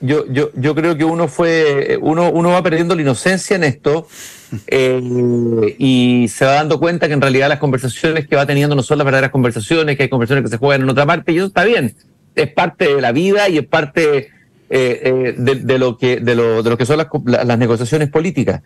Yo, 0.00 0.26
yo, 0.30 0.50
yo 0.54 0.74
creo 0.74 0.96
que 0.96 1.04
uno 1.04 1.28
fue, 1.28 1.98
uno, 2.00 2.30
uno 2.30 2.50
va 2.50 2.62
perdiendo 2.62 2.94
la 2.94 3.02
inocencia 3.02 3.56
en 3.56 3.64
esto 3.64 4.06
eh, 4.66 5.00
y 5.78 6.28
se 6.28 6.44
va 6.44 6.52
dando 6.52 6.78
cuenta 6.78 7.06
que 7.06 7.14
en 7.14 7.20
realidad 7.20 7.48
las 7.48 7.58
conversaciones 7.58 8.26
que 8.26 8.36
va 8.36 8.46
teniendo 8.46 8.74
no 8.74 8.82
son 8.82 8.98
las 8.98 9.04
verdaderas 9.04 9.30
conversaciones, 9.30 9.96
que 9.96 10.04
hay 10.04 10.08
conversaciones 10.08 10.44
que 10.44 10.50
se 10.50 10.58
juegan 10.58 10.82
en 10.82 10.90
otra 10.90 11.06
parte, 11.06 11.32
y 11.32 11.36
eso 11.36 11.46
está 11.46 11.64
bien. 11.64 11.94
Es 12.34 12.52
parte 12.52 12.94
de 12.94 13.00
la 13.00 13.12
vida 13.12 13.48
y 13.48 13.58
es 13.58 13.66
parte 13.66 14.16
eh, 14.18 14.28
eh, 14.70 15.34
de, 15.36 15.78
lo 15.78 15.96
que, 15.98 16.18
de, 16.20 16.34
lo, 16.34 16.62
de 16.62 16.70
lo 16.70 16.76
que 16.76 16.86
son 16.86 16.98
las, 16.98 17.08
las 17.24 17.58
negociaciones 17.58 18.08
políticas. 18.08 18.62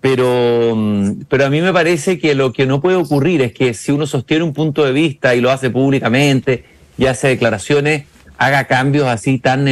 Pero, 0.00 0.74
mm, 0.76 1.22
pero 1.28 1.46
a 1.46 1.50
mí 1.50 1.60
me 1.60 1.72
parece 1.72 2.18
que 2.18 2.34
lo 2.34 2.52
que 2.52 2.66
no 2.66 2.80
puede 2.80 2.96
ocurrir 2.96 3.42
es 3.42 3.52
que 3.52 3.74
si 3.74 3.90
uno 3.90 4.06
sostiene 4.06 4.44
un 4.44 4.52
punto 4.52 4.84
de 4.84 4.92
vista 4.92 5.34
y 5.34 5.40
lo 5.40 5.50
hace 5.50 5.70
públicamente 5.70 6.64
y 6.96 7.06
hace 7.06 7.28
declaraciones, 7.28 8.04
haga 8.36 8.64
cambios 8.64 9.08
así 9.08 9.38
tan, 9.38 9.66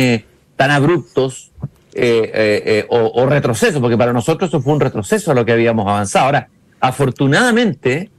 tan 0.56 0.70
abruptos 0.70 1.52
eh, 1.98 2.30
eh, 2.34 2.62
eh, 2.66 2.86
o, 2.90 3.24
retroceso, 3.24 3.80
porque 3.80 3.96
para 3.96 4.12
nosotros 4.12 4.50
eso 4.50 4.60
fue 4.60 4.74
un 4.74 4.80
retroceso 4.80 5.30
a 5.30 5.34
lo 5.34 5.46
que 5.46 5.52
habíamos 5.52 5.86
avanzado. 5.86 6.26
Ahora, 6.26 6.48
afortunadamente, 6.78 8.10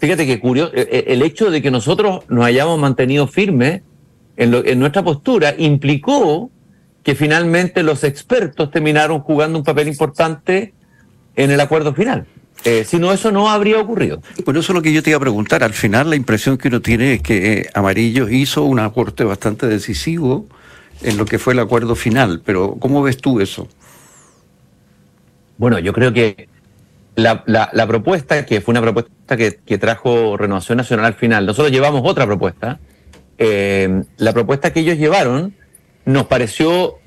fíjate 0.00 0.26
que 0.26 0.40
curioso, 0.40 0.72
el 0.74 1.22
hecho 1.22 1.48
de 1.48 1.62
que 1.62 1.70
nosotros 1.70 2.24
nos 2.28 2.44
hayamos 2.44 2.80
mantenido 2.80 3.28
firmes 3.28 3.82
en, 4.36 4.80
nuestra 4.80 5.04
postura 5.04 5.54
implicó 5.56 6.50
que 7.04 7.14
finalmente 7.14 7.84
los 7.84 8.02
expertos 8.02 8.70
terminaron 8.72 9.20
jugando 9.20 9.58
un 9.58 9.64
papel 9.64 9.86
importante 9.86 10.74
en 11.36 11.52
el 11.52 11.60
acuerdo 11.60 11.94
final. 11.94 12.26
si 12.84 12.98
no, 12.98 13.12
eso 13.12 13.30
no 13.30 13.48
habría 13.48 13.78
ocurrido. 13.78 14.20
Bueno, 14.44 14.58
eso 14.58 14.72
es 14.72 14.74
lo 14.74 14.82
que 14.82 14.92
yo 14.92 15.04
te 15.04 15.10
iba 15.10 15.18
a 15.18 15.20
preguntar. 15.20 15.62
Al 15.62 15.72
final, 15.72 16.10
la 16.10 16.16
impresión 16.16 16.58
que 16.58 16.66
uno 16.66 16.80
tiene 16.80 17.14
es 17.14 17.22
que 17.22 17.70
Amarillo 17.74 18.28
hizo 18.28 18.64
un 18.64 18.80
aporte 18.80 19.22
bastante 19.22 19.68
decisivo 19.68 20.48
en 21.02 21.16
lo 21.16 21.24
que 21.24 21.38
fue 21.38 21.52
el 21.52 21.58
acuerdo 21.60 21.94
final, 21.94 22.42
pero 22.44 22.76
¿cómo 22.78 23.02
ves 23.02 23.18
tú 23.18 23.40
eso? 23.40 23.68
Bueno, 25.58 25.78
yo 25.78 25.92
creo 25.92 26.12
que 26.12 26.48
la, 27.16 27.86
propuesta, 27.86 28.46
que 28.46 28.60
fue 28.60 28.72
una 28.72 28.80
propuesta 28.80 29.36
que, 29.36 29.78
trajo 29.78 30.36
Renovación 30.36 30.78
Nacional 30.78 31.06
al 31.06 31.14
final, 31.14 31.46
nosotros 31.46 31.72
llevamos 31.72 32.02
otra 32.04 32.26
propuesta, 32.26 32.78
eh, 33.38 34.02
la 34.16 34.32
propuesta 34.32 34.72
que 34.72 34.80
ellos 34.80 34.98
llevaron 34.98 35.54
nos 36.04 36.26
pareció 36.26 36.98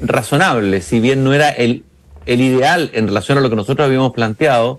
razonable, 0.00 0.80
si 0.80 1.00
bien 1.00 1.24
no 1.24 1.34
era 1.34 1.50
el, 1.50 1.84
el 2.26 2.40
ideal 2.40 2.90
en 2.94 3.08
relación 3.08 3.38
a 3.38 3.40
lo 3.40 3.50
que 3.50 3.56
nosotros 3.56 3.86
habíamos 3.86 4.12
planteado, 4.12 4.78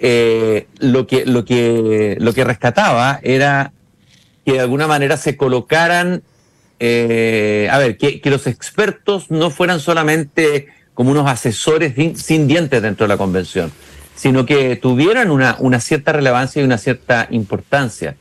eh, 0.00 0.66
lo, 0.78 1.06
que, 1.06 1.26
lo, 1.26 1.44
que, 1.44 2.16
lo 2.20 2.32
que 2.32 2.44
rescataba 2.44 3.18
era 3.22 3.72
que 4.44 4.52
de 4.52 4.60
alguna 4.60 4.86
manera 4.86 5.16
se 5.16 5.36
colocaran 5.36 6.22
eh, 6.80 7.68
a 7.70 7.78
ver, 7.78 7.96
que, 7.96 8.20
los 8.24 8.46
expertos 8.46 9.30
no 9.30 9.50
fueran 9.50 9.80
solamente 9.80 10.68
como 10.94 11.10
unos 11.10 11.28
asesores 11.28 11.94
sin, 12.16 12.46
dientes 12.46 12.82
dentro 12.82 13.04
de 13.04 13.08
la 13.08 13.16
convención, 13.16 13.72
sino 14.14 14.46
que 14.46 14.76
tuvieran 14.76 15.30
una, 15.30 15.80
cierta 15.80 16.12
relevancia 16.12 16.62
y 16.62 16.64
una 16.64 16.78
cierta 16.78 17.28
importancia. 17.30 18.16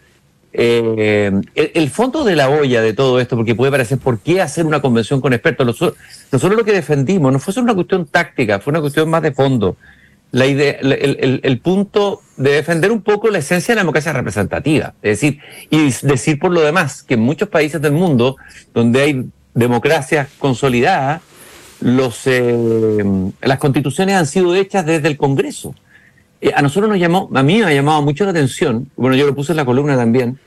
Eh, 0.53 1.31
el, 1.53 1.89
fondo 1.89 2.23
de 2.23 2.35
la 2.35 2.49
olla 2.49 2.81
de 2.81 2.93
todo 2.93 3.19
esto, 3.19 3.35
porque 3.35 3.53
puede 3.53 3.71
parecer, 3.71 3.99
¿por 3.99 4.19
qué 4.19 4.41
hacer 4.41 4.65
una 4.65 4.81
convención 4.81 5.21
con 5.21 5.33
expertos? 5.33 5.65
Nosotros, 5.67 5.99
nosotros 6.31 6.57
lo 6.57 6.65
que 6.65 6.73
defendimos 6.73 7.31
no 7.31 7.39
fue 7.39 7.53
solo 7.53 7.65
una 7.65 7.75
cuestión 7.75 8.07
táctica, 8.07 8.59
fue 8.59 8.71
una 8.71 8.81
cuestión 8.81 9.09
más 9.09 9.21
de 9.21 9.33
fondo 9.33 9.77
la 10.31 10.45
idea, 10.45 10.77
el, 10.81 11.39
el, 11.43 11.59
punto 11.59 12.21
de 12.35 12.51
defender 12.51 12.91
un 12.91 13.01
poco 13.01 13.29
la 13.29 13.37
esencia 13.37 13.73
de 13.73 13.77
la 13.77 13.81
democracia 13.81 14.13
representativa. 14.13 14.93
Es 15.01 15.21
decir, 15.21 15.39
y 15.69 15.89
decir 16.05 16.37
por 16.37 16.51
lo 16.51 16.61
demás 16.61 17.01
que 17.03 17.13
en 17.13 17.21
muchos 17.21 17.49
países 17.49 17.81
del 17.81 17.93
mundo 17.93 18.35
donde 18.73 19.01
hay 19.01 19.25
democracias 19.53 20.27
consolidadas, 20.37 21.21
los, 21.81 22.21
eh, 22.25 23.03
las 23.41 23.59
constituciones 23.59 24.15
han 24.15 24.25
sido 24.25 24.55
hechas 24.55 24.85
desde 24.85 25.07
el 25.07 25.17
Congreso. 25.17 25.75
Eh, 26.41 26.51
a 26.55 26.61
nosotros 26.61 26.89
nos 26.89 26.99
llamó, 26.99 27.29
a 27.33 27.43
mí 27.43 27.59
me 27.59 27.65
ha 27.65 27.73
llamado 27.73 28.01
mucho 28.01 28.23
la 28.23 28.31
atención, 28.31 28.89
bueno, 28.95 29.15
yo 29.15 29.25
lo 29.25 29.35
puse 29.35 29.53
en 29.53 29.57
la 29.57 29.65
columna 29.65 29.95
también, 29.95 30.39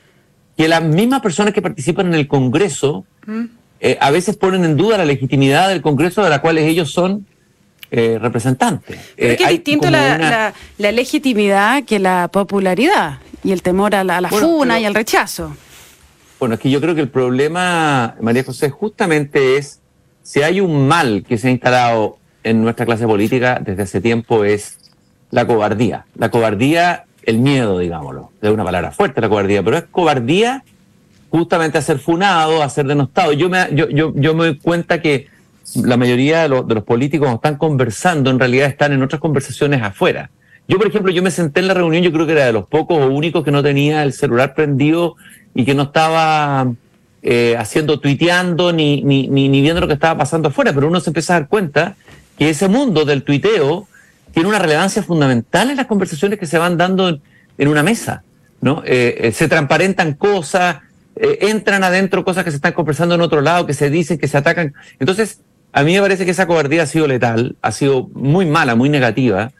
que 0.56 0.68
las 0.68 0.82
mismas 0.82 1.20
personas 1.20 1.54
que 1.54 1.62
participan 1.62 2.08
en 2.08 2.14
el 2.14 2.28
Congreso 2.28 3.04
mm. 3.26 3.44
eh, 3.80 3.98
a 4.00 4.10
veces 4.10 4.36
ponen 4.36 4.64
en 4.64 4.76
duda 4.76 4.98
la 4.98 5.04
legitimidad 5.04 5.68
del 5.68 5.82
Congreso 5.82 6.22
de 6.22 6.30
la 6.30 6.40
cual 6.40 6.58
ellos 6.58 6.92
son 6.92 7.26
eh, 7.90 8.18
representante. 8.20 8.98
Pero 9.16 9.32
es 9.34 9.40
eh, 9.40 9.48
distinto 9.48 9.90
la, 9.90 10.52
legitimidad 10.78 11.84
que 11.84 11.98
la 11.98 12.28
popularidad 12.28 13.18
y 13.42 13.52
el 13.52 13.62
temor 13.62 13.94
a 13.94 14.04
la, 14.04 14.28
funa 14.28 14.78
y 14.78 14.84
al 14.84 14.94
rechazo. 14.94 15.54
Bueno, 16.38 16.54
es 16.54 16.60
que 16.60 16.70
yo 16.70 16.80
creo 16.80 16.94
que 16.94 17.00
el 17.00 17.08
problema, 17.08 18.14
María 18.20 18.44
José, 18.44 18.70
justamente 18.70 19.56
es 19.56 19.80
si 20.22 20.42
hay 20.42 20.60
un 20.60 20.86
mal 20.86 21.24
que 21.26 21.36
se 21.38 21.48
ha 21.48 21.50
instalado 21.50 22.18
en 22.44 22.62
nuestra 22.62 22.86
clase 22.86 23.06
política 23.06 23.60
desde 23.60 23.82
hace 23.82 24.00
tiempo 24.00 24.44
es 24.44 24.78
la 25.30 25.46
cobardía. 25.46 26.06
La 26.14 26.30
cobardía, 26.30 27.04
el 27.24 27.38
miedo, 27.38 27.78
digámoslo. 27.78 28.30
Es 28.40 28.50
una 28.50 28.64
palabra 28.64 28.90
fuerte 28.92 29.20
la 29.20 29.28
cobardía, 29.28 29.62
pero 29.62 29.78
es 29.78 29.84
cobardía 29.90 30.64
justamente 31.30 31.78
a 31.78 31.82
ser 31.82 31.98
funado, 31.98 32.62
a 32.62 32.68
ser 32.68 32.86
denostado. 32.86 33.32
Yo 33.32 33.48
me, 33.48 33.68
yo, 33.72 33.88
yo, 33.88 34.12
yo 34.14 34.34
me 34.34 34.46
doy 34.46 34.58
cuenta 34.58 35.00
que 35.00 35.28
la 35.74 35.96
mayoría 35.96 36.42
de, 36.42 36.48
los 36.48 36.84
políticos 36.84 37.32
están 37.32 37.56
conversando, 37.56 38.30
en 38.30 38.38
realidad 38.38 38.68
están 38.68 38.92
en 38.92 39.02
otras 39.02 39.20
conversaciones 39.20 39.82
afuera. 39.82 40.30
Yo, 40.68 40.78
por 40.78 40.86
ejemplo, 40.86 41.10
yo 41.10 41.22
me 41.22 41.30
senté 41.30 41.60
en 41.60 41.68
la 41.68 41.74
reunión, 41.74 42.02
yo 42.02 42.12
creo 42.12 42.26
que 42.26 42.32
era 42.32 42.46
de 42.46 42.52
los 42.52 42.66
pocos 42.66 42.98
o 42.98 43.08
únicos 43.08 43.44
que 43.44 43.50
no 43.50 43.62
tenía 43.62 44.02
el 44.02 44.12
celular 44.12 44.54
prendido 44.54 45.16
y 45.54 45.64
que 45.64 45.74
no 45.74 45.84
estaba 45.84 46.72
eh, 47.22 47.56
haciendo, 47.58 47.98
tuiteando 48.00 48.72
ni, 48.72 49.02
ni, 49.02 49.28
ni, 49.28 49.48
viendo 49.60 49.80
lo 49.80 49.88
que 49.88 49.94
estaba 49.94 50.18
pasando 50.18 50.48
afuera, 50.48 50.72
pero 50.72 50.88
uno 50.88 51.00
se 51.00 51.10
empieza 51.10 51.34
a 51.34 51.40
dar 51.40 51.48
cuenta 51.48 51.96
que 52.38 52.50
ese 52.50 52.68
mundo 52.68 53.04
del 53.04 53.22
tuiteo 53.22 53.88
tiene 54.32 54.48
una 54.48 54.58
relevancia 54.58 55.02
fundamental 55.02 55.70
en 55.70 55.76
las 55.76 55.86
conversaciones 55.86 56.38
que 56.38 56.46
se 56.46 56.58
van 56.58 56.76
dando 56.76 57.08
en, 57.58 57.68
una 57.68 57.82
mesa, 57.82 58.22
¿no? 58.60 58.82
Eh, 58.86 59.18
eh, 59.20 59.32
se 59.32 59.48
transparentan 59.48 60.14
cosas, 60.14 60.78
entran 61.16 61.84
adentro 61.84 62.24
cosas 62.24 62.44
que 62.44 62.50
se 62.50 62.56
están 62.56 62.72
conversando 62.72 63.14
en 63.14 63.20
otro 63.20 63.42
lado, 63.42 63.66
que 63.66 63.74
se 63.74 63.90
dicen, 63.90 64.16
que 64.16 64.28
se 64.28 64.38
atacan. 64.38 64.72
Entonces, 64.98 65.40
a 65.72 65.82
mí 65.82 65.94
me 65.94 66.00
parece 66.00 66.24
que 66.24 66.32
esa 66.32 66.46
cobardía 66.46 66.82
ha 66.82 66.86
sido 66.86 67.06
letal, 67.06 67.56
ha 67.62 67.72
sido 67.72 68.08
muy 68.14 68.46
mala, 68.46 68.74
muy 68.74 68.88
negativa. 68.88 69.52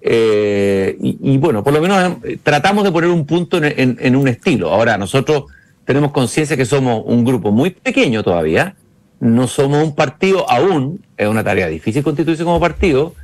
Eh, 0.00 0.96
y, 1.00 1.38
bueno, 1.38 1.64
por 1.64 1.72
lo 1.72 1.80
menos 1.80 2.18
eh, 2.24 2.38
tratamos 2.42 2.84
de 2.84 2.92
poner 2.92 3.10
un 3.10 3.24
punto 3.24 3.58
en, 3.62 4.16
un 4.16 4.28
estilo. 4.28 4.70
Ahora, 4.70 4.98
nosotros 4.98 5.44
tenemos 5.84 6.12
conciencia 6.12 6.56
que 6.56 6.66
somos 6.66 7.02
un 7.06 7.24
grupo 7.24 7.52
muy 7.52 7.70
pequeño 7.70 8.22
todavía, 8.22 8.74
no 9.20 9.46
somos 9.46 9.82
un 9.82 9.94
partido 9.94 10.50
aún, 10.50 11.02
es 11.16 11.28
una 11.28 11.44
tarea 11.44 11.68
difícil 11.68 12.02
constituirse 12.02 12.44
como 12.44 12.60
partido, 12.60 13.14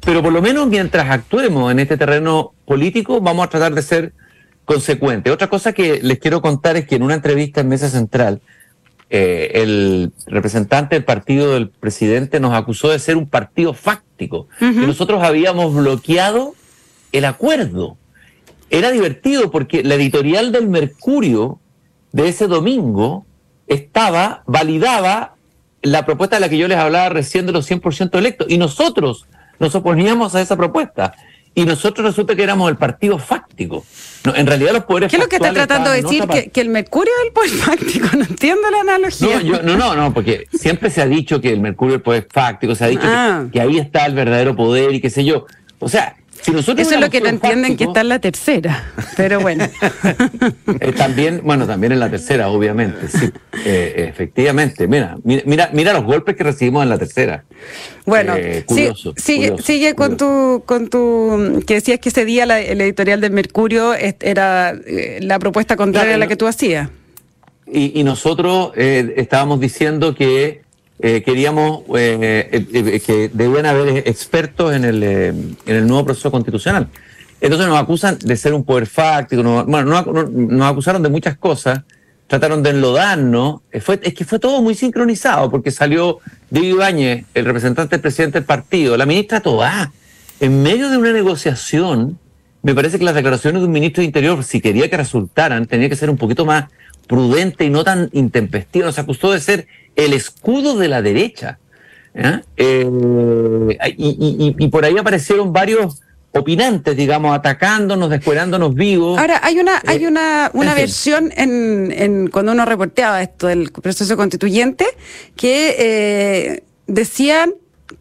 pero 0.00 0.22
por 0.22 0.32
lo 0.32 0.40
menos 0.40 0.66
mientras 0.68 1.10
actuemos 1.10 1.72
en 1.72 1.80
este 1.80 1.96
terreno 1.96 2.52
político, 2.66 3.20
vamos 3.20 3.46
a 3.46 3.50
tratar 3.50 3.74
de 3.74 3.82
ser 3.82 4.12
consecuentes. 4.64 5.32
Otra 5.32 5.48
cosa 5.48 5.72
que 5.72 6.00
les 6.02 6.18
quiero 6.18 6.40
contar 6.40 6.76
es 6.76 6.86
que 6.86 6.96
en 6.96 7.02
una 7.02 7.14
entrevista 7.14 7.60
en 7.60 7.68
Mesa 7.68 7.88
Central, 7.88 8.40
eh, 9.16 9.62
el 9.62 10.10
representante 10.26 10.96
del 10.96 11.04
partido 11.04 11.54
del 11.54 11.68
presidente 11.68 12.40
nos 12.40 12.52
acusó 12.52 12.88
de 12.88 12.98
ser 12.98 13.16
un 13.16 13.28
partido 13.28 13.72
fáctico, 13.72 14.48
que 14.58 14.72
nosotros 14.72 15.22
habíamos 15.22 15.72
bloqueado 15.72 16.54
el 17.12 17.24
acuerdo. 17.24 17.96
Era 18.70 18.90
divertido 18.90 19.52
porque 19.52 19.84
la 19.84 19.94
editorial 19.94 20.50
del 20.50 20.66
Mercurio 20.66 21.60
de 22.10 22.26
ese 22.26 22.48
domingo 22.48 23.24
estaba, 23.68 24.42
validaba 24.48 25.36
la 25.80 26.04
propuesta 26.04 26.34
de 26.34 26.40
la 26.40 26.48
que 26.48 26.58
yo 26.58 26.66
les 26.66 26.78
hablaba 26.78 27.08
recién 27.08 27.46
de 27.46 27.52
los 27.52 27.70
100% 27.70 28.18
electos, 28.18 28.48
y 28.50 28.58
nosotros 28.58 29.26
nos 29.60 29.76
oponíamos 29.76 30.34
a 30.34 30.40
esa 30.40 30.56
propuesta. 30.56 31.14
Y 31.54 31.64
nosotros 31.64 32.06
resulta 32.06 32.34
que 32.34 32.42
éramos 32.42 32.68
el 32.68 32.76
partido 32.76 33.18
fáctico. 33.18 33.84
No, 34.24 34.34
en 34.34 34.46
realidad 34.46 34.72
los 34.72 34.84
poderes 34.84 35.10
¿Qué 35.10 35.16
es 35.16 35.22
lo 35.22 35.28
que 35.28 35.36
está 35.36 35.52
tratando 35.52 35.90
de 35.90 36.02
decir? 36.02 36.24
Que, 36.26 36.60
el 36.60 36.68
Mercurio 36.68 37.12
es 37.20 37.26
el 37.26 37.32
poder 37.32 37.50
fáctico, 37.78 38.08
no 38.16 38.24
entiendo 38.24 38.70
la 38.70 38.80
analogía. 38.80 39.40
No, 39.62 39.76
no, 39.76 39.94
no, 39.94 40.12
porque 40.12 40.46
siempre 40.52 40.90
se 40.90 41.02
ha 41.02 41.06
dicho 41.06 41.40
que 41.40 41.52
el 41.52 41.60
Mercurio 41.60 41.94
es 41.94 41.98
el 41.98 42.02
poder 42.02 42.28
fáctico, 42.30 42.74
se 42.74 42.84
ha 42.84 42.88
dicho 42.88 43.02
que, 43.02 43.08
ah. 43.08 43.46
que, 43.52 43.60
ahí 43.60 43.78
está 43.78 44.06
el 44.06 44.14
verdadero 44.14 44.56
poder 44.56 44.92
y 44.94 45.00
qué 45.00 45.10
sé 45.10 45.24
yo. 45.24 45.46
O 45.78 45.88
sea, 45.88 46.16
eso 46.52 46.72
es 46.72 47.00
lo 47.00 47.10
que 47.10 47.20
no 47.20 47.28
entienden 47.28 47.76
que 47.76 47.84
está 47.84 48.02
en 48.02 48.08
la 48.08 48.18
tercera, 48.18 48.92
pero 49.16 49.40
bueno. 49.40 49.68
Eh, 50.80 50.92
también, 50.92 51.40
bueno, 51.44 51.66
también 51.66 51.92
en 51.92 52.00
la 52.00 52.10
tercera, 52.10 52.48
obviamente, 52.48 53.08
sí. 53.08 53.30
Eh, 53.64 54.08
efectivamente, 54.08 54.88
mira, 54.88 55.16
mira, 55.22 55.70
mira 55.72 55.92
los 55.92 56.04
golpes 56.04 56.36
que 56.36 56.42
recibimos 56.42 56.82
en 56.82 56.88
la 56.88 56.98
tercera. 56.98 57.44
Bueno, 58.04 58.34
eh, 58.36 58.64
sigue, 59.16 59.54
sigue 59.62 59.94
con 59.94 60.16
tu, 60.16 60.62
con 60.66 60.88
tu, 60.88 61.62
que 61.66 61.74
decías 61.74 62.00
que 62.00 62.08
ese 62.08 62.24
día 62.24 62.46
la, 62.46 62.60
el 62.60 62.80
editorial 62.80 63.20
del 63.20 63.32
Mercurio 63.32 63.94
era 63.94 64.74
la 65.20 65.38
propuesta 65.38 65.76
contraria 65.76 66.16
a 66.16 66.18
la 66.18 66.26
que 66.26 66.36
tú 66.36 66.46
hacías. 66.46 66.88
Y, 67.66 67.98
y 67.98 68.04
nosotros 68.04 68.72
estábamos 68.74 69.60
diciendo 69.60 70.14
que 70.14 70.63
eh, 71.00 71.22
queríamos 71.22 71.82
eh, 71.96 72.48
eh, 72.52 73.00
que 73.00 73.28
debían 73.32 73.66
haber 73.66 74.08
expertos 74.08 74.74
en 74.74 74.84
el, 74.84 75.02
en 75.02 75.56
el 75.66 75.86
nuevo 75.86 76.04
proceso 76.04 76.30
constitucional. 76.30 76.88
Entonces 77.40 77.66
nos 77.66 77.78
acusan 77.78 78.18
de 78.18 78.36
ser 78.36 78.54
un 78.54 78.64
poder 78.64 78.86
fáctico, 78.86 79.42
bueno, 79.42 80.04
nos, 80.04 80.70
acusaron 80.70 81.02
de 81.02 81.08
muchas 81.08 81.36
cosas, 81.36 81.80
trataron 82.26 82.62
de 82.62 82.70
enlodarnos. 82.70 83.60
Fue, 83.82 84.00
es 84.02 84.14
que 84.14 84.24
fue 84.24 84.38
todo 84.38 84.62
muy 84.62 84.74
sincronizado, 84.74 85.50
porque 85.50 85.70
salió 85.70 86.20
Diego 86.48 86.76
Ibáñez, 86.76 87.26
el 87.34 87.44
representante 87.44 87.96
del 87.96 88.00
presidente 88.00 88.38
del 88.38 88.46
partido, 88.46 88.96
la 88.96 89.04
ministra 89.04 89.40
Tobá, 89.40 89.92
en 90.40 90.62
medio 90.62 90.88
de 90.88 90.96
una 90.96 91.12
negociación. 91.12 92.18
Me 92.62 92.74
parece 92.74 92.98
que 92.98 93.04
las 93.04 93.14
declaraciones 93.14 93.60
de 93.60 93.66
un 93.66 93.72
ministro 93.72 94.00
de 94.00 94.06
Interior, 94.06 94.42
si 94.42 94.60
quería 94.62 94.88
que 94.88 94.96
resultaran, 94.96 95.66
tenía 95.66 95.90
que 95.90 95.96
ser 95.96 96.08
un 96.08 96.16
poquito 96.16 96.46
más 96.46 96.66
prudente 97.06 97.64
y 97.64 97.70
no 97.70 97.84
tan 97.84 98.10
intempestivo. 98.12 98.86
Nos 98.86 98.98
acusó 98.98 99.32
de 99.32 99.40
ser 99.40 99.66
el 99.96 100.12
escudo 100.12 100.76
de 100.76 100.88
la 100.88 101.02
derecha. 101.02 101.58
Eh, 102.56 102.88
y, 103.96 104.68
por 104.68 104.84
ahí 104.84 104.96
aparecieron 104.96 105.52
varios 105.52 106.00
opinantes, 106.32 106.96
digamos, 106.96 107.36
atacándonos, 107.36 108.10
descuerándonos 108.10 108.74
vivos. 108.74 109.18
Ahora, 109.18 109.40
hay 109.42 109.58
una, 109.58 109.80
hay 109.86 110.04
eh, 110.04 110.08
una, 110.08 110.50
una 110.52 110.74
versión 110.74 111.32
en, 111.36 111.92
en, 111.92 112.28
cuando 112.28 112.52
uno 112.52 112.64
reporteaba 112.64 113.22
esto 113.22 113.46
del 113.46 113.70
proceso 113.70 114.16
constituyente 114.16 114.84
que 115.36 115.76
eh, 115.78 116.64
decían 116.86 117.54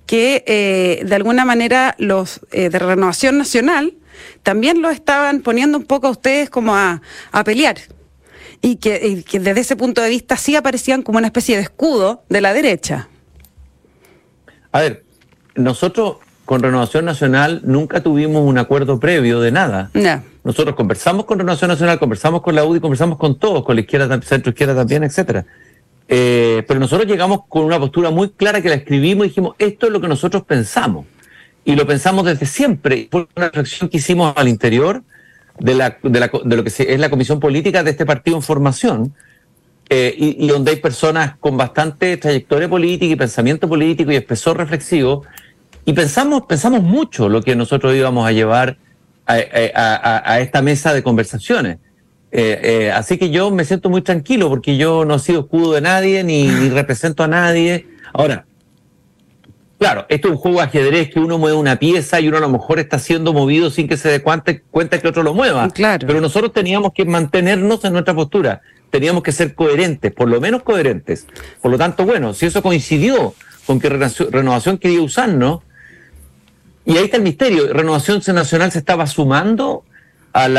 que 0.06 1.04
de 1.06 1.16
alguna 1.16 1.46
manera 1.46 1.96
los 1.98 2.42
de 2.52 2.70
Renovación 2.70 3.38
Nacional 3.38 3.94
también 4.44 4.82
lo 4.82 4.90
estaban 4.90 5.42
poniendo 5.42 5.78
un 5.78 5.86
poco 5.86 6.08
a 6.08 6.12
ustedes 6.12 6.50
como 6.50 6.76
a, 6.76 7.02
a 7.32 7.44
pelear 7.44 7.78
y 8.66 8.78
que, 8.78 9.24
desde 9.34 9.60
ese 9.60 9.76
punto 9.76 10.02
de 10.02 10.10
vista 10.10 10.38
sí 10.38 10.56
aparecían 10.56 11.04
como 11.04 11.18
una 11.18 11.28
especie 11.28 11.58
de 11.58 11.64
escudo 11.64 12.24
de 12.30 12.40
la 12.40 12.54
derecha. 12.54 13.10
A 14.72 14.80
ver, 14.80 15.04
nosotros 15.54 16.18
con 16.46 16.64
Renovación 16.64 17.04
Nacional 17.04 17.62
nunca 17.66 18.02
tuvimos 18.02 18.42
un 18.48 18.58
acuerdo 18.58 19.02
previo 19.02 19.42
de 19.42 19.52
nada. 19.52 19.92
Nosotros 20.46 20.78
conversamos 20.78 21.26
con 21.26 21.40
Renovación 21.40 21.68
Nacional, 21.68 22.00
conversamos 22.00 22.42
con 22.42 22.56
la 22.56 22.64
UDI, 22.64 22.80
conversamos 22.80 23.18
con 23.18 23.38
todos, 23.38 23.66
con 23.66 23.76
la 23.76 23.82
izquierda, 23.82 24.22
centro 24.22 24.52
izquierda 24.52 24.74
también, 24.74 25.04
etcétera. 25.04 25.46
Eh, 26.08 26.64
pero 26.66 26.80
nosotros 26.80 27.06
llegamos 27.06 27.42
con 27.50 27.66
una 27.66 27.80
postura 27.80 28.12
muy 28.12 28.30
clara 28.30 28.62
que 28.62 28.70
la 28.70 28.76
escribimos 28.76 29.26
y 29.26 29.30
dijimos, 29.30 29.56
esto 29.60 29.88
es 29.88 29.92
lo 29.92 30.00
que 30.00 30.08
nosotros 30.08 30.44
pensamos. 30.44 31.06
Y 31.66 31.76
lo 31.76 31.86
pensamos 31.86 32.24
desde 32.26 32.46
siempre. 32.46 33.10
Fue 33.12 33.28
una 33.36 33.50
reflexión 33.50 33.90
que 33.90 33.98
hicimos 33.98 34.34
al 34.38 34.48
interior 34.48 35.04
de, 35.60 35.76
la, 35.76 35.98
de, 36.02 36.20
la, 36.20 36.32
de 36.44 36.56
lo 36.56 36.64
que 36.64 36.70
es 36.70 37.00
la 37.00 37.10
comisión 37.10 37.40
política 37.40 37.84
de 37.84 37.92
este 37.92 38.06
partido 38.06 38.38
en 38.38 38.44
formación, 38.44 39.14
eh, 39.90 40.16
y, 40.18 40.48
donde 40.48 40.72
hay 40.72 40.78
personas 40.78 41.36
con 41.40 41.58
bastante 41.58 42.18
trayectoria 42.18 42.70
política 42.70 43.14
y 43.14 43.16
pensamiento 43.16 43.68
político 43.68 44.12
y 44.12 44.16
espesor 44.16 44.58
reflexivo, 44.58 45.24
y 45.86 45.94
pensamos, 45.94 46.44
pensamos 46.48 46.82
mucho 46.82 47.28
lo 47.30 47.42
que 47.42 47.56
nosotros 47.56 47.94
íbamos 47.96 48.26
a 48.26 48.32
llevar 48.32 48.78
a, 49.26 49.36
a, 49.76 50.34
a 50.34 50.40
esta 50.40 50.62
mesa 50.62 50.94
de 50.94 51.04
conversaciones. 51.04 51.78
Eh, 52.36 52.60
eh, 52.64 52.92
así 52.92 53.20
que 53.20 53.30
yo 53.30 53.52
me 53.52 53.64
siento 53.64 53.92
muy 53.92 54.02
tranquilo 54.02 54.50
porque 54.50 54.76
yo 54.76 55.06
no 55.06 55.16
he 55.16 55.20
sido 55.20 55.42
escudo 55.42 55.74
de 55.74 55.82
nadie 55.82 56.24
ni, 56.24 56.48
ni 56.48 56.70
represento 56.70 57.24
a 57.24 57.28
nadie. 57.28 57.86
Ahora, 58.12 58.46
Claro, 59.84 60.06
esto 60.08 60.30
es 60.30 60.36
un 60.36 60.38
juego 60.38 60.60
de 60.60 60.64
ajedrez 60.64 61.10
que 61.10 61.20
uno 61.20 61.38
mueve 61.38 61.58
una 61.58 61.78
pieza 61.78 62.22
y 62.22 62.30
uno 62.30 62.38
a 62.38 62.40
lo 62.40 62.48
mejor 62.48 62.80
está 62.80 63.00
siendo 63.00 63.34
movido 63.34 63.70
sin 63.70 63.90
que 63.90 63.98
se 63.98 64.08
dé 64.08 64.22
cuenta, 64.22 64.54
que 64.54 65.08
otro 65.10 65.24
lo 65.24 65.34
mueva. 65.34 65.70
Claro. 65.72 66.08
Pero 66.08 66.22
nosotros 66.22 66.54
teníamos 66.54 66.94
que 66.94 67.04
mantenernos 67.04 67.84
en 67.84 67.92
nuestra 67.92 68.14
postura, 68.14 68.62
teníamos 68.92 69.24
que 69.24 69.34
ser 69.34 69.56
coherentes, 69.56 70.14
por 70.14 70.30
lo 70.30 70.40
menos 70.40 70.64
coherentes. 70.64 71.28
Por 71.62 71.70
lo 71.70 71.78
tanto, 71.78 72.06
bueno, 72.06 72.34
si 72.34 72.46
eso 72.46 72.64
coincidió 72.64 73.36
con 73.66 73.82
que 73.82 73.90
Renovación 73.90 74.78
quería 74.78 75.02
usarnos, 75.02 75.64
y 76.86 76.96
ahí 76.96 77.04
está 77.04 77.18
el 77.18 77.24
misterio, 77.24 77.74
Renovación 77.74 78.22
Nacional 78.34 78.72
se 78.72 78.80
estaba 78.80 79.06
sumando 79.06 79.84
al 80.32 80.56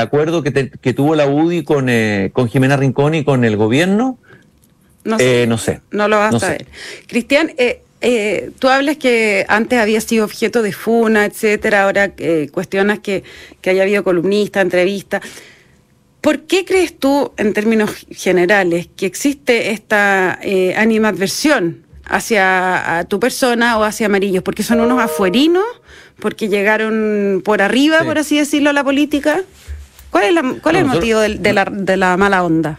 acuerdo 0.00 0.42
que, 0.42 0.92
tuvo 0.92 1.14
la 1.14 1.28
UDI 1.28 1.62
con, 1.62 1.88
eh, 1.88 2.30
con 2.32 2.48
Jimena 2.48 2.76
Rincón 2.76 3.14
y 3.14 3.22
con 3.22 3.44
el 3.44 3.56
gobierno. 3.56 4.18
No 5.04 5.18
sé. 5.18 5.44
Eh, 5.44 5.46
no, 5.46 5.56
sé. 5.56 5.82
no 5.92 6.08
lo 6.08 6.18
vas 6.18 6.34
a 6.34 6.40
saber. 6.40 6.66
Cristian, 7.06 7.52
eh, 7.56 7.84
eh, 8.00 8.50
tú 8.58 8.68
hablas 8.68 8.96
que 8.96 9.44
antes 9.48 9.78
había 9.78 10.00
sido 10.00 10.24
objeto 10.24 10.62
de 10.62 10.72
funa, 10.72 11.26
etcétera, 11.26 11.84
ahora 11.84 12.12
eh, 12.16 12.48
cuestionas 12.50 13.00
que, 13.00 13.24
haya 13.64 13.82
habido 13.82 14.02
columnista, 14.02 14.60
entrevista. 14.60 15.20
¿Por 16.20 16.40
qué 16.40 16.64
crees 16.64 16.98
tú, 16.98 17.32
en 17.36 17.52
términos 17.52 18.06
generales, 18.10 18.88
que 18.96 19.06
existe 19.06 19.70
esta 19.70 20.38
eh, 20.42 20.74
animadversión 20.76 21.84
hacia 22.04 23.06
tu 23.08 23.20
persona 23.20 23.78
o 23.78 23.84
hacia 23.84 24.06
Amarillos? 24.06 24.42
¿Porque 24.42 24.62
son 24.62 24.80
unos 24.80 25.00
afuerinos? 25.00 25.64
¿Porque 26.18 26.48
llegaron 26.48 27.42
por 27.44 27.62
arriba, 27.62 28.02
por 28.04 28.18
así 28.18 28.36
decirlo, 28.38 28.70
a 28.70 28.72
la 28.72 28.84
política? 28.84 29.42
¿Cuál 30.10 30.36
es, 30.36 30.60
cuál 30.62 30.76
es 30.76 30.82
el 30.82 30.88
motivo 30.88 31.20
de, 31.20 31.52
la, 31.52 31.64
de 31.64 31.96
la 31.96 32.16
mala 32.16 32.44
onda? 32.44 32.78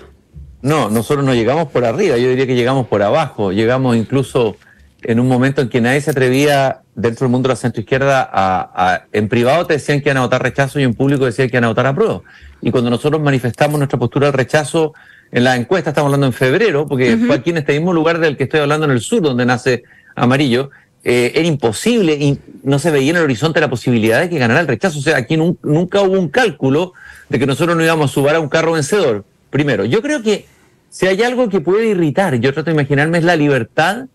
No, 0.62 0.89
nosotros 0.89 1.25
no 1.25 1.34
llegamos 1.34 1.69
por 1.71 1.86
arriba, 1.86 2.17
yo 2.17 2.29
diría 2.29 2.45
que 2.45 2.55
llegamos 2.55 2.88
por 2.88 3.01
abajo, 3.01 3.51
llegamos 3.51 3.95
incluso 3.95 4.57
en 5.03 5.19
un 5.19 5.27
momento 5.27 5.61
en 5.61 5.69
que 5.69 5.81
nadie 5.81 6.01
se 6.01 6.11
atrevía 6.11 6.81
dentro 6.95 7.25
del 7.25 7.31
mundo 7.31 7.47
de 7.47 7.53
la 7.53 7.55
centroizquierda 7.57 8.21
a, 8.21 8.71
a, 8.75 9.05
en 9.11 9.29
privado 9.29 9.65
te 9.65 9.73
decían 9.73 10.01
que 10.01 10.09
iban 10.09 10.17
a 10.17 10.21
votar 10.21 10.43
rechazo 10.43 10.79
y 10.79 10.83
en 10.83 10.93
público 10.93 11.25
decían 11.25 11.49
que 11.49 11.55
iban 11.55 11.65
a 11.65 11.69
votar 11.69 11.87
apruebo. 11.87 12.23
Y 12.61 12.71
cuando 12.71 12.89
nosotros 12.89 13.21
manifestamos 13.21 13.79
nuestra 13.79 13.97
postura 13.97 14.27
del 14.27 14.33
rechazo 14.33 14.93
en 15.31 15.43
la 15.43 15.55
encuesta, 15.55 15.91
estamos 15.91 16.07
hablando 16.07 16.27
en 16.27 16.33
febrero, 16.33 16.85
porque 16.85 17.17
fue 17.17 17.35
aquí 17.35 17.49
en 17.51 17.57
este 17.57 17.73
mismo 17.73 17.93
lugar 17.93 18.19
del 18.19 18.37
que 18.37 18.43
estoy 18.43 18.59
hablando 18.59 18.85
en 18.85 18.91
el 18.91 19.01
sur, 19.01 19.21
donde 19.21 19.45
nace 19.45 19.83
Amarillo, 20.15 20.69
eh, 21.03 21.31
era 21.33 21.47
imposible 21.47 22.13
y 22.13 22.37
no 22.63 22.77
se 22.77 22.91
veía 22.91 23.11
en 23.11 23.17
el 23.17 23.23
horizonte 23.23 23.59
la 23.59 23.69
posibilidad 23.69 24.21
de 24.21 24.29
que 24.29 24.37
ganara 24.37 24.59
el 24.59 24.67
rechazo. 24.67 24.99
O 24.99 25.01
sea, 25.01 25.17
aquí 25.17 25.37
nunca 25.37 26.01
hubo 26.01 26.19
un 26.19 26.29
cálculo 26.29 26.93
de 27.29 27.39
que 27.39 27.47
nosotros 27.47 27.75
no 27.75 27.83
íbamos 27.83 28.11
a 28.11 28.13
subir 28.13 28.35
a 28.35 28.39
un 28.39 28.49
carro 28.49 28.73
vencedor. 28.73 29.25
Primero, 29.49 29.85
yo 29.85 30.01
creo 30.01 30.21
que 30.21 30.45
si 30.89 31.07
hay 31.07 31.23
algo 31.23 31.49
que 31.49 31.61
puede 31.61 31.87
irritar, 31.87 32.35
yo 32.35 32.53
trato 32.53 32.69
de 32.69 32.75
imaginarme, 32.75 33.17
es 33.17 33.23
la 33.23 33.35
libertad 33.35 34.07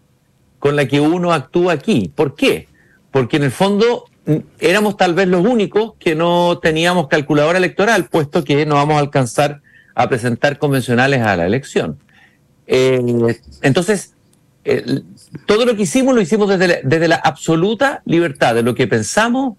con 0.58 0.76
la 0.76 0.86
que 0.86 1.00
uno 1.00 1.32
actúa 1.32 1.74
aquí. 1.74 2.10
¿Por 2.14 2.34
qué? 2.34 2.68
Porque 3.10 3.36
en 3.36 3.44
el 3.44 3.50
fondo 3.50 4.04
mm, 4.26 4.36
éramos 4.60 4.96
tal 4.96 5.14
vez 5.14 5.28
los 5.28 5.44
únicos 5.44 5.94
que 5.98 6.14
no 6.14 6.58
teníamos 6.58 7.08
calculadora 7.08 7.58
electoral, 7.58 8.06
puesto 8.06 8.44
que 8.44 8.66
no 8.66 8.76
vamos 8.76 8.96
a 8.96 9.00
alcanzar 9.00 9.60
a 9.94 10.08
presentar 10.08 10.58
convencionales 10.58 11.22
a 11.22 11.36
la 11.36 11.46
elección. 11.46 11.98
Eh, 12.66 13.00
entonces, 13.62 14.12
todo 15.46 15.64
lo 15.64 15.76
que 15.76 15.82
hicimos 15.82 16.14
lo 16.14 16.20
hicimos 16.20 16.48
desde 16.48 16.68
la, 16.68 16.76
desde 16.82 17.08
la 17.08 17.16
absoluta 17.16 18.02
libertad 18.04 18.54
de 18.54 18.62
lo 18.62 18.74
que 18.74 18.86
pensamos, 18.86 19.56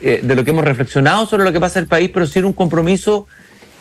eh, 0.00 0.20
de 0.22 0.34
lo 0.34 0.44
que 0.44 0.50
hemos 0.50 0.64
reflexionado 0.64 1.26
sobre 1.26 1.44
lo 1.44 1.52
que 1.52 1.60
pasa 1.60 1.78
en 1.78 1.84
el 1.84 1.88
país, 1.88 2.10
pero 2.12 2.26
sin 2.26 2.44
un 2.44 2.52
compromiso 2.52 3.26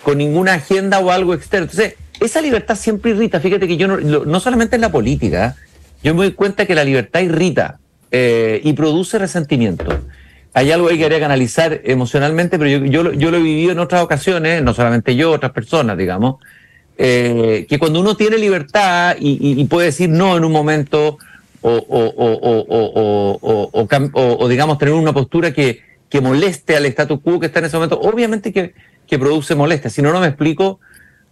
con 0.03 0.17
ninguna 0.17 0.53
agenda 0.53 0.99
o 0.99 1.12
algo 1.12 1.33
externo. 1.33 1.65
Entonces, 1.65 1.95
esa 2.19 2.41
libertad 2.41 2.75
siempre 2.75 3.12
irrita. 3.12 3.39
Fíjate 3.39 3.67
que 3.67 3.77
yo 3.77 3.88
no, 3.88 3.97
no 3.97 4.39
solamente 4.39 4.75
en 4.75 4.81
la 4.81 4.91
política, 4.91 5.55
yo 6.03 6.13
me 6.13 6.23
doy 6.23 6.33
cuenta 6.33 6.65
que 6.65 6.75
la 6.75 6.83
libertad 6.83 7.21
irrita 7.21 7.79
eh, 8.12 8.62
y 8.63 8.73
produce 8.73 9.19
resentimiento. 9.19 9.85
Hay 10.53 10.71
algo 10.71 10.89
ahí 10.89 10.97
que 10.97 11.03
habría 11.03 11.19
que 11.19 11.25
analizar 11.25 11.81
emocionalmente, 11.83 12.57
pero 12.57 12.69
yo, 12.69 12.85
yo, 12.85 13.13
yo, 13.13 13.31
lo 13.31 13.38
he 13.38 13.41
vivido 13.41 13.71
en 13.71 13.79
otras 13.79 14.01
ocasiones, 14.01 14.63
no 14.63 14.73
solamente 14.73 15.15
yo, 15.15 15.31
otras 15.31 15.51
personas, 15.51 15.97
digamos, 15.97 16.38
eh, 16.97 17.67
que 17.69 17.77
cuando 17.77 17.99
uno 17.99 18.15
tiene 18.15 18.38
libertad 18.38 19.15
y, 19.19 19.63
puede 19.65 19.88
decir 19.88 20.09
no 20.09 20.35
en 20.35 20.43
un 20.43 20.51
momento 20.51 21.17
o, 21.62 21.85
o, 24.13 24.47
digamos, 24.49 24.77
tener 24.77 24.93
una 24.93 25.13
postura 25.13 25.53
que, 25.53 25.81
que 26.09 26.19
moleste 26.21 26.75
al 26.75 26.85
status 26.88 27.19
quo 27.21 27.39
que 27.39 27.45
está 27.45 27.59
en 27.59 27.65
ese 27.65 27.77
momento, 27.77 27.99
obviamente 28.01 28.51
que, 28.51 28.73
que 29.05 29.19
produce 29.19 29.53
molestia. 29.55 29.89
Si 29.89 30.01
no, 30.01 30.12
no 30.12 30.19
me 30.19 30.27
explico 30.27 30.79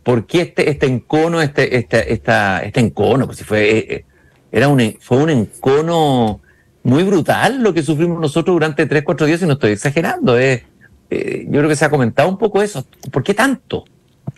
por 0.04 0.28
qué 0.28 0.42
este, 0.42 0.70
este 0.70 0.86
encono, 0.86 1.42
este, 1.42 1.76
este, 1.76 2.14
esta, 2.14 2.60
este 2.60 2.82
encono, 2.82 3.26
pues 3.26 3.40
si 3.40 3.44
fue... 3.44 3.80
Eh, 3.80 4.06
era 4.52 4.68
un, 4.68 4.98
fue 5.00 5.18
un 5.18 5.30
encono 5.30 6.42
muy 6.84 7.04
brutal 7.04 7.62
lo 7.62 7.74
que 7.74 7.84
sufrimos 7.84 8.20
nosotros 8.20 8.56
durante 8.56 8.86
tres, 8.86 9.04
cuatro 9.04 9.26
días 9.26 9.42
y 9.42 9.46
no 9.46 9.54
estoy 9.54 9.72
exagerando. 9.72 10.40
Eh, 10.40 10.64
eh, 11.10 11.46
yo 11.46 11.60
creo 11.60 11.70
que 11.70 11.76
se 11.76 11.86
ha 11.86 11.90
comentado 11.90 12.30
un 12.30 12.38
poco 12.38 12.62
eso. 12.62 12.86
¿Por 13.12 13.24
qué 13.24 13.34
tanto? 13.34 13.86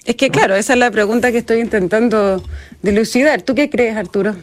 Es 0.05 0.15
que 0.15 0.29
claro, 0.29 0.55
esa 0.55 0.73
es 0.73 0.79
la 0.79 0.91
pregunta 0.91 1.31
que 1.31 1.39
estoy 1.39 1.59
intentando 1.59 2.43
dilucidar. 2.81 3.41
¿Tú 3.41 3.55
qué 3.55 3.69
crees, 3.69 3.95
Arturo? 3.95 4.35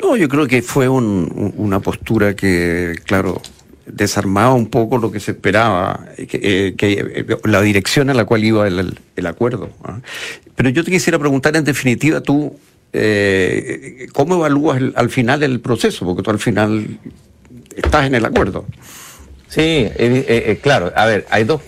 No, 0.00 0.16
yo 0.16 0.28
creo 0.28 0.46
que 0.46 0.62
fue 0.62 0.88
una 0.88 1.80
postura 1.80 2.34
que, 2.34 2.94
claro, 3.04 3.40
desarmaba 3.86 4.54
un 4.54 4.66
poco 4.66 4.98
lo 4.98 5.10
que 5.12 5.20
se 5.20 5.32
esperaba, 5.32 6.06
que, 6.16 6.74
eh, 6.76 7.26
la 7.44 7.60
dirección 7.60 8.10
a 8.10 8.14
la 8.14 8.24
cual 8.24 8.44
iba 8.44 8.66
el, 8.66 9.26
acuerdo. 9.26 9.70
¿ah? 9.84 10.00
Pero 10.56 10.70
yo 10.70 10.84
te 10.84 10.90
quisiera 10.90 11.18
preguntar, 11.18 11.54
en 11.56 11.64
definitiva, 11.64 12.20
tú, 12.20 12.56
eh, 12.94 14.06
¿cómo 14.12 14.36
evalúas 14.36 14.80
al 14.94 15.10
final 15.10 15.42
el 15.42 15.60
proceso? 15.60 16.06
Porque 16.06 16.22
tú 16.22 16.30
al 16.30 16.38
final 16.38 16.98
estás 17.76 18.06
en 18.06 18.14
el 18.14 18.24
acuerdo. 18.24 18.64
Sí, 19.48 19.60
eh, 19.64 20.58
claro. 20.62 20.92
A 20.94 21.04
ver, 21.06 21.26
hay 21.28 21.44
dos, 21.44 21.60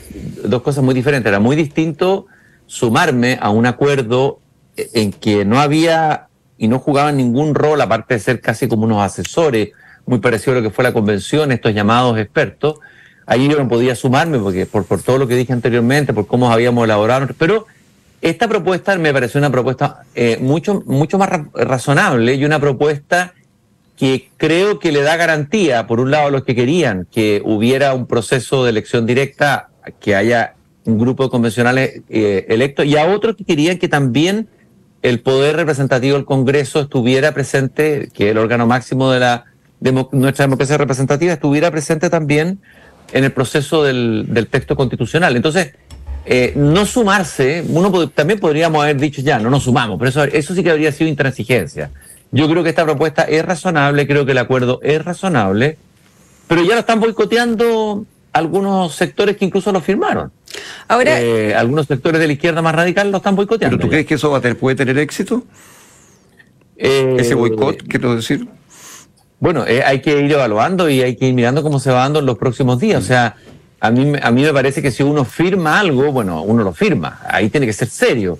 dos 0.44 0.62
cosas 0.62 0.84
muy 0.84 0.94
diferentes. 0.94 1.28
Era 1.28 1.40
muy 1.40 1.56
distinto 1.56 2.26
sumarme 2.66 3.38
a 3.40 3.50
un 3.50 3.66
acuerdo 3.66 4.40
en 4.76 5.12
que 5.12 5.44
no 5.44 5.60
había 5.60 6.28
y 6.58 6.68
no 6.68 6.78
jugaban 6.78 7.16
ningún 7.16 7.54
rol, 7.54 7.80
aparte 7.80 8.14
de 8.14 8.20
ser 8.20 8.40
casi 8.40 8.68
como 8.68 8.84
unos 8.84 9.02
asesores, 9.02 9.70
muy 10.06 10.20
parecido 10.20 10.52
a 10.52 10.56
lo 10.56 10.62
que 10.62 10.70
fue 10.70 10.84
la 10.84 10.92
convención, 10.92 11.52
estos 11.52 11.74
llamados 11.74 12.18
expertos. 12.18 12.78
Ahí 13.26 13.48
yo 13.48 13.58
no 13.58 13.68
podía 13.68 13.96
sumarme 13.96 14.38
porque 14.38 14.66
por, 14.66 14.84
por 14.84 15.02
todo 15.02 15.18
lo 15.18 15.26
que 15.26 15.34
dije 15.34 15.52
anteriormente, 15.52 16.12
por 16.12 16.26
cómo 16.26 16.50
habíamos 16.52 16.84
elaborado, 16.84 17.26
pero 17.36 17.66
esta 18.28 18.48
propuesta 18.48 18.96
me 18.96 19.12
pareció 19.12 19.38
una 19.38 19.50
propuesta 19.50 20.02
eh, 20.14 20.38
mucho, 20.40 20.82
mucho 20.86 21.16
más 21.16 21.30
razonable 21.54 22.34
y 22.34 22.44
una 22.44 22.58
propuesta 22.58 23.34
que 23.96 24.30
creo 24.36 24.78
que 24.78 24.92
le 24.92 25.02
da 25.02 25.16
garantía, 25.16 25.86
por 25.86 26.00
un 26.00 26.10
lado, 26.10 26.26
a 26.26 26.30
los 26.30 26.44
que 26.44 26.54
querían 26.54 27.06
que 27.10 27.40
hubiera 27.44 27.94
un 27.94 28.06
proceso 28.06 28.64
de 28.64 28.70
elección 28.70 29.06
directa, 29.06 29.70
que 30.00 30.14
haya 30.14 30.54
un 30.84 30.98
grupo 30.98 31.24
de 31.24 31.30
convencionales 31.30 32.02
eh, 32.08 32.46
electos, 32.48 32.84
y 32.84 32.96
a 32.96 33.06
otros 33.06 33.36
que 33.36 33.44
querían 33.44 33.78
que 33.78 33.88
también 33.88 34.48
el 35.02 35.20
poder 35.20 35.56
representativo 35.56 36.16
del 36.16 36.26
Congreso 36.26 36.80
estuviera 36.80 37.32
presente, 37.32 38.10
que 38.12 38.30
el 38.30 38.38
órgano 38.38 38.66
máximo 38.66 39.10
de 39.12 39.20
la 39.20 39.44
nuestra 40.12 40.44
democracia 40.44 40.78
representativa, 40.78 41.32
estuviera 41.32 41.70
presente 41.70 42.10
también 42.10 42.58
en 43.12 43.24
el 43.24 43.32
proceso 43.32 43.84
del, 43.84 44.48
texto 44.50 44.74
constitucional. 44.74 45.36
Entonces, 45.36 45.74
eh, 46.26 46.52
no 46.56 46.84
sumarse, 46.86 47.64
uno 47.68 48.08
también 48.08 48.40
podríamos 48.40 48.82
haber 48.82 48.96
dicho 48.96 49.22
ya, 49.22 49.38
no 49.38 49.48
nos 49.48 49.62
sumamos, 49.62 49.98
pero 49.98 50.08
eso, 50.08 50.24
eso 50.24 50.54
sí 50.54 50.62
que 50.62 50.70
habría 50.70 50.90
sido 50.92 51.08
intransigencia. 51.08 51.90
Yo 52.32 52.48
creo 52.48 52.62
que 52.62 52.70
esta 52.70 52.84
propuesta 52.84 53.22
es 53.22 53.44
razonable, 53.44 54.06
creo 54.06 54.26
que 54.26 54.32
el 54.32 54.38
acuerdo 54.38 54.80
es 54.82 55.04
razonable, 55.04 55.78
pero 56.48 56.62
ya 56.62 56.74
lo 56.74 56.80
están 56.80 57.00
boicoteando 57.00 58.04
algunos 58.32 58.94
sectores 58.94 59.36
que 59.36 59.44
incluso 59.44 59.72
lo 59.72 59.80
firmaron. 59.80 60.32
Ahora, 60.88 61.20
eh, 61.20 61.54
algunos 61.54 61.86
sectores 61.86 62.20
de 62.20 62.26
la 62.26 62.32
izquierda 62.32 62.60
más 62.60 62.74
radical 62.74 63.10
lo 63.10 63.18
están 63.18 63.36
boicoteando. 63.36 63.76
¿Pero 63.76 63.86
tú 63.86 63.90
crees 63.90 64.06
que 64.06 64.14
eso 64.14 64.30
va 64.30 64.38
a 64.38 64.40
tener, 64.40 64.58
puede 64.58 64.76
tener 64.76 64.98
éxito? 64.98 65.44
Eh, 66.76 67.16
¿Ese 67.18 67.34
boicot, 67.34 67.84
quiero 67.88 68.14
decir? 68.16 68.46
Bueno, 69.38 69.66
eh, 69.66 69.82
hay 69.82 70.00
que 70.00 70.18
ir 70.20 70.32
evaluando 70.32 70.88
y 70.88 71.02
hay 71.02 71.16
que 71.16 71.28
ir 71.28 71.34
mirando 71.34 71.62
cómo 71.62 71.78
se 71.78 71.90
va 71.90 72.00
dando 72.00 72.18
en 72.18 72.26
los 72.26 72.36
próximos 72.38 72.78
días. 72.78 73.02
O 73.02 73.06
sea, 73.06 73.36
a 73.80 73.90
mí, 73.90 74.12
a 74.20 74.30
mí 74.30 74.42
me 74.42 74.52
parece 74.52 74.82
que 74.82 74.90
si 74.90 75.02
uno 75.02 75.24
firma 75.24 75.78
algo, 75.78 76.12
bueno, 76.12 76.42
uno 76.42 76.62
lo 76.64 76.72
firma. 76.72 77.20
Ahí 77.28 77.50
tiene 77.50 77.66
que 77.66 77.72
ser 77.72 77.88
serio. 77.88 78.38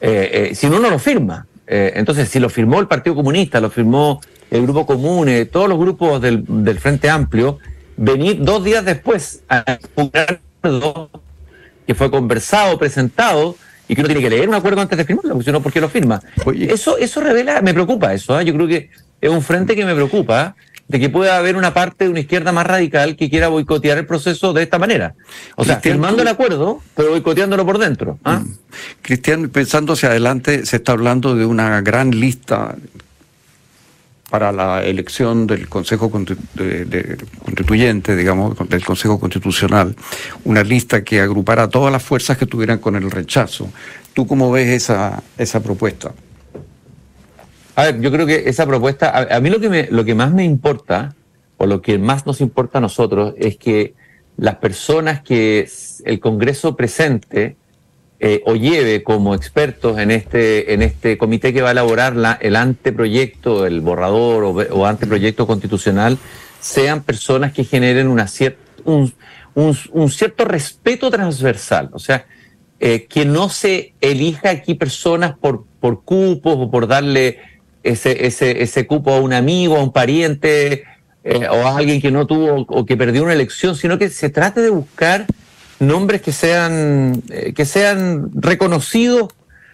si 0.00 0.66
uno 0.66 0.78
no 0.78 0.90
lo 0.90 0.98
firma. 0.98 1.46
entonces, 1.66 2.28
si 2.28 2.40
lo 2.40 2.48
firmó 2.48 2.80
el 2.80 2.88
Partido 2.88 3.14
Comunista, 3.16 3.60
lo 3.60 3.70
firmó 3.70 4.20
el 4.50 4.62
Grupo 4.62 4.86
Común, 4.86 5.28
todos 5.50 5.68
los 5.68 5.78
grupos 5.78 6.20
del, 6.20 6.44
del 6.46 6.78
Frente 6.78 7.08
Amplio, 7.08 7.58
venir 7.96 8.42
dos 8.42 8.64
días 8.64 8.84
después 8.84 9.42
a 9.48 9.78
un 9.94 10.10
acuerdo 10.12 11.10
que 11.86 11.94
fue 11.94 12.10
conversado, 12.10 12.78
presentado, 12.78 13.56
y 13.88 13.94
que 13.94 14.00
uno 14.00 14.08
tiene 14.08 14.22
que 14.22 14.30
leer 14.30 14.48
un 14.48 14.54
acuerdo 14.54 14.80
antes 14.80 14.96
de 14.96 15.04
firmarlo, 15.04 15.34
porque 15.34 15.44
si 15.44 15.52
no, 15.52 15.62
¿por 15.62 15.72
qué 15.72 15.80
lo 15.80 15.88
firma? 15.88 16.22
Eso, 16.56 16.96
eso 16.98 17.20
revela, 17.20 17.60
me 17.60 17.74
preocupa 17.74 18.14
eso, 18.14 18.38
¿eh? 18.38 18.44
yo 18.44 18.54
creo 18.54 18.66
que 18.66 18.90
es 19.20 19.30
un 19.30 19.42
frente 19.42 19.76
que 19.76 19.84
me 19.84 19.94
preocupa, 19.94 20.54
de 20.92 21.00
que 21.00 21.08
pueda 21.08 21.38
haber 21.38 21.56
una 21.56 21.72
parte 21.72 22.04
de 22.04 22.10
una 22.10 22.20
izquierda 22.20 22.52
más 22.52 22.66
radical 22.66 23.16
que 23.16 23.30
quiera 23.30 23.48
boicotear 23.48 23.96
el 23.96 24.06
proceso 24.06 24.52
de 24.52 24.62
esta 24.62 24.78
manera. 24.78 25.14
O 25.56 25.64
sea, 25.64 25.80
firmando 25.80 26.20
el 26.20 26.28
acuerdo, 26.28 26.82
pero 26.94 27.10
boicoteándolo 27.10 27.64
por 27.64 27.78
dentro. 27.78 28.18
¿ah? 28.24 28.40
Mm. 28.40 28.54
Cristian, 29.00 29.48
pensando 29.48 29.94
hacia 29.94 30.10
adelante, 30.10 30.66
se 30.66 30.76
está 30.76 30.92
hablando 30.92 31.34
de 31.34 31.46
una 31.46 31.80
gran 31.80 32.10
lista 32.10 32.76
para 34.28 34.52
la 34.52 34.84
elección 34.84 35.46
del 35.46 35.66
Consejo 35.66 36.10
Constituyente, 36.10 38.14
digamos, 38.14 38.56
del 38.68 38.84
Consejo 38.84 39.18
Constitucional, 39.18 39.96
una 40.44 40.62
lista 40.62 41.02
que 41.02 41.22
agrupara 41.22 41.68
todas 41.68 41.90
las 41.90 42.02
fuerzas 42.02 42.36
que 42.36 42.44
tuvieran 42.44 42.80
con 42.80 42.96
el 42.96 43.10
rechazo. 43.10 43.72
¿Tú 44.12 44.26
cómo 44.26 44.52
ves 44.52 44.68
esa, 44.68 45.22
esa 45.38 45.62
propuesta? 45.62 46.12
A 47.74 47.84
ver, 47.84 48.00
yo 48.00 48.10
creo 48.10 48.26
que 48.26 48.48
esa 48.48 48.66
propuesta, 48.66 49.26
a, 49.34 49.40
mí 49.40 49.48
lo 49.48 49.58
que, 49.58 49.68
me, 49.68 49.88
lo 49.90 50.04
que 50.04 50.14
más 50.14 50.32
me 50.32 50.44
importa, 50.44 51.14
o 51.56 51.66
lo 51.66 51.80
que 51.80 51.98
más 51.98 52.26
nos 52.26 52.40
importa 52.40 52.78
a 52.78 52.80
nosotros, 52.80 53.34
es 53.38 53.56
que 53.56 53.94
las 54.36 54.56
personas 54.56 55.22
que 55.22 55.68
el 56.04 56.20
Congreso 56.20 56.76
presente 56.76 57.56
eh, 58.20 58.42
o 58.46 58.54
lleve 58.54 59.02
como 59.02 59.34
expertos 59.34 59.98
en 59.98 60.10
este, 60.10 60.74
en 60.74 60.82
este 60.82 61.18
comité 61.18 61.52
que 61.52 61.62
va 61.62 61.70
a 61.70 61.72
elaborar 61.72 62.14
la, 62.14 62.38
el 62.40 62.56
anteproyecto, 62.56 63.66
el 63.66 63.80
borrador 63.80 64.66
o, 64.70 64.86
anteproyecto 64.86 65.46
constitucional, 65.46 66.18
sean 66.60 67.02
personas 67.02 67.52
que 67.52 67.64
generen 67.64 68.06
una 68.06 68.26
un, 68.84 69.12
un, 69.54 70.10
cierto 70.10 70.44
respeto 70.44 71.10
transversal. 71.10 71.90
O 71.92 71.98
sea, 71.98 72.26
eh, 72.78 73.06
que 73.08 73.24
no 73.24 73.48
se 73.48 73.94
elija 74.00 74.50
aquí 74.50 74.74
personas 74.74 75.36
por, 75.36 75.64
por 75.80 76.04
cupos 76.04 76.56
o 76.58 76.70
por 76.70 76.86
darle 76.86 77.38
ese, 77.82 78.26
ese, 78.26 78.62
ese 78.62 78.86
cupo 78.86 79.12
a 79.12 79.20
un 79.20 79.32
amigo, 79.32 79.76
a 79.76 79.82
un 79.82 79.92
pariente 79.92 80.84
eh, 81.24 81.48
o 81.48 81.66
a 81.66 81.76
alguien 81.76 82.00
que 82.00 82.10
no 82.10 82.26
tuvo 82.26 82.66
o 82.68 82.86
que 82.86 82.96
perdió 82.96 83.22
una 83.22 83.32
elección, 83.32 83.76
sino 83.76 83.98
que 83.98 84.08
se 84.08 84.30
trate 84.30 84.60
de 84.60 84.70
buscar 84.70 85.26
nombres 85.78 86.22
que 86.22 86.32
sean, 86.32 87.22
eh, 87.30 87.52
que 87.54 87.64
sean 87.64 88.30
reconocidos, 88.34 89.28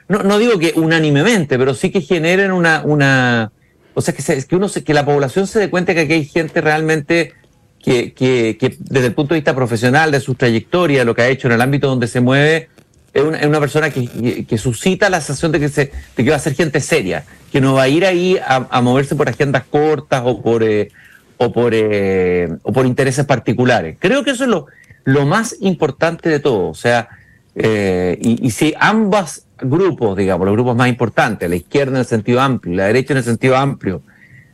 no, 0.09 0.23
no, 0.23 0.39
digo 0.39 0.59
que 0.59 0.73
unánimemente, 0.77 1.59
pero 1.59 1.75
sí 1.75 1.91
que 1.91 2.01
generen 2.01 2.51
una, 2.51 2.83
una 2.83 3.53
o 3.95 4.01
sea, 4.01 4.15
que, 4.15 4.23
que, 4.23 4.57
uno 4.57 4.69
que 4.69 4.95
la 4.95 5.05
población 5.05 5.47
se 5.47 5.59
dé 5.59 5.71
cuenta 5.71 5.95
que 5.95 6.01
aquí 6.01 6.13
hay 6.15 6.25
gente 6.25 6.61
realmente 6.61 7.35
que, 7.83 8.13
que, 8.13 8.57
que, 8.59 8.77
desde 8.79 9.09
el 9.09 9.15
punto 9.15 9.35
de 9.35 9.41
vista 9.41 9.55
profesional, 9.55 10.11
de 10.11 10.21
su 10.21 10.35
trayectoria, 10.35 11.05
lo 11.05 11.15
que 11.15 11.23
ha 11.23 11.29
hecho 11.29 11.49
en 11.49 11.55
el 11.55 11.61
ámbito 11.61 11.89
donde 11.89 12.09
se 12.09 12.21
mueve, 12.21 12.69
es 13.13 13.23
una, 13.23 13.39
es 13.39 13.47
una 13.47 13.61
persona 13.61 13.91
que, 13.91 14.45
que, 14.47 14.59
suscita 14.59 15.09
la 15.11 15.21
sensación 15.21 15.53
de 15.53 15.61
que, 15.61 15.69
se, 15.69 15.93
de 16.17 16.25
que 16.25 16.31
va 16.31 16.37
a 16.37 16.41
ser 16.41 16.55
gente 16.55 16.81
seria, 16.81 17.25
que 17.51 17.61
no 17.61 17.75
va 17.75 17.83
a 17.83 17.89
ir 17.89 18.05
ahí 18.05 18.39
a, 18.45 18.81
moverse 18.83 19.17
por 19.17 19.29
agendas 19.29 19.65
cortas 19.65 20.23
o 20.25 20.43
por, 20.43 20.63
eh, 20.63 20.91
o, 21.39 21.53
por, 21.53 21.73
eh, 21.75 22.49
o 22.63 22.73
por 22.73 22.87
intereses 22.87 23.25
particulares. 23.25 23.97
Creo 23.99 24.25
que 24.25 24.33
eso 24.33 24.45
es 24.45 24.51
lo, 24.51 24.67
lo 25.05 25.25
más 25.25 25.57
importante 25.61 26.29
de 26.29 26.39
todo. 26.39 26.69
O 26.69 26.75
sea, 26.75 27.09
eh, 27.55 28.19
y, 28.21 28.51
si 28.51 28.75
ambos 28.79 29.45
grupos, 29.61 30.17
digamos, 30.17 30.47
los 30.47 30.55
grupos 30.55 30.77
más 30.77 30.89
importantes, 30.89 31.49
la 31.49 31.57
izquierda 31.57 31.93
en 31.93 31.99
el 31.99 32.05
sentido 32.05 32.41
amplio 32.41 32.77
la 32.77 32.87
derecha 32.87 33.15
en 33.15 33.19
el 33.19 33.25
sentido 33.25 33.57
amplio, 33.57 34.03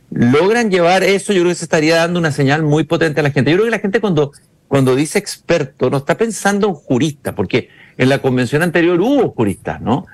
logran 0.09 0.71
llevar 0.71 1.03
eso, 1.03 1.33
yo 1.33 1.41
creo 1.41 1.51
que 1.51 1.55
se 1.55 1.65
estaría 1.65 1.97
dando 1.97 2.19
una 2.19 2.31
señal 2.31 2.63
muy 2.63 2.85
potente 2.85 3.19
a 3.19 3.23
la 3.23 3.31
gente. 3.31 3.51
Yo 3.51 3.57
creo 3.57 3.65
que 3.65 3.71
la 3.71 3.79
gente 3.79 3.99
cuando, 3.99 4.31
cuando 4.67 4.95
dice 4.95 5.19
experto 5.19 5.89
no 5.89 5.97
está 5.97 6.17
pensando 6.17 6.67
en 6.67 6.73
juristas, 6.73 7.33
porque 7.35 7.69
en 7.97 8.09
la 8.09 8.19
convención 8.19 8.61
anterior 8.61 8.99
hubo 9.01 9.31
juristas, 9.31 9.81
¿no? 9.81 10.05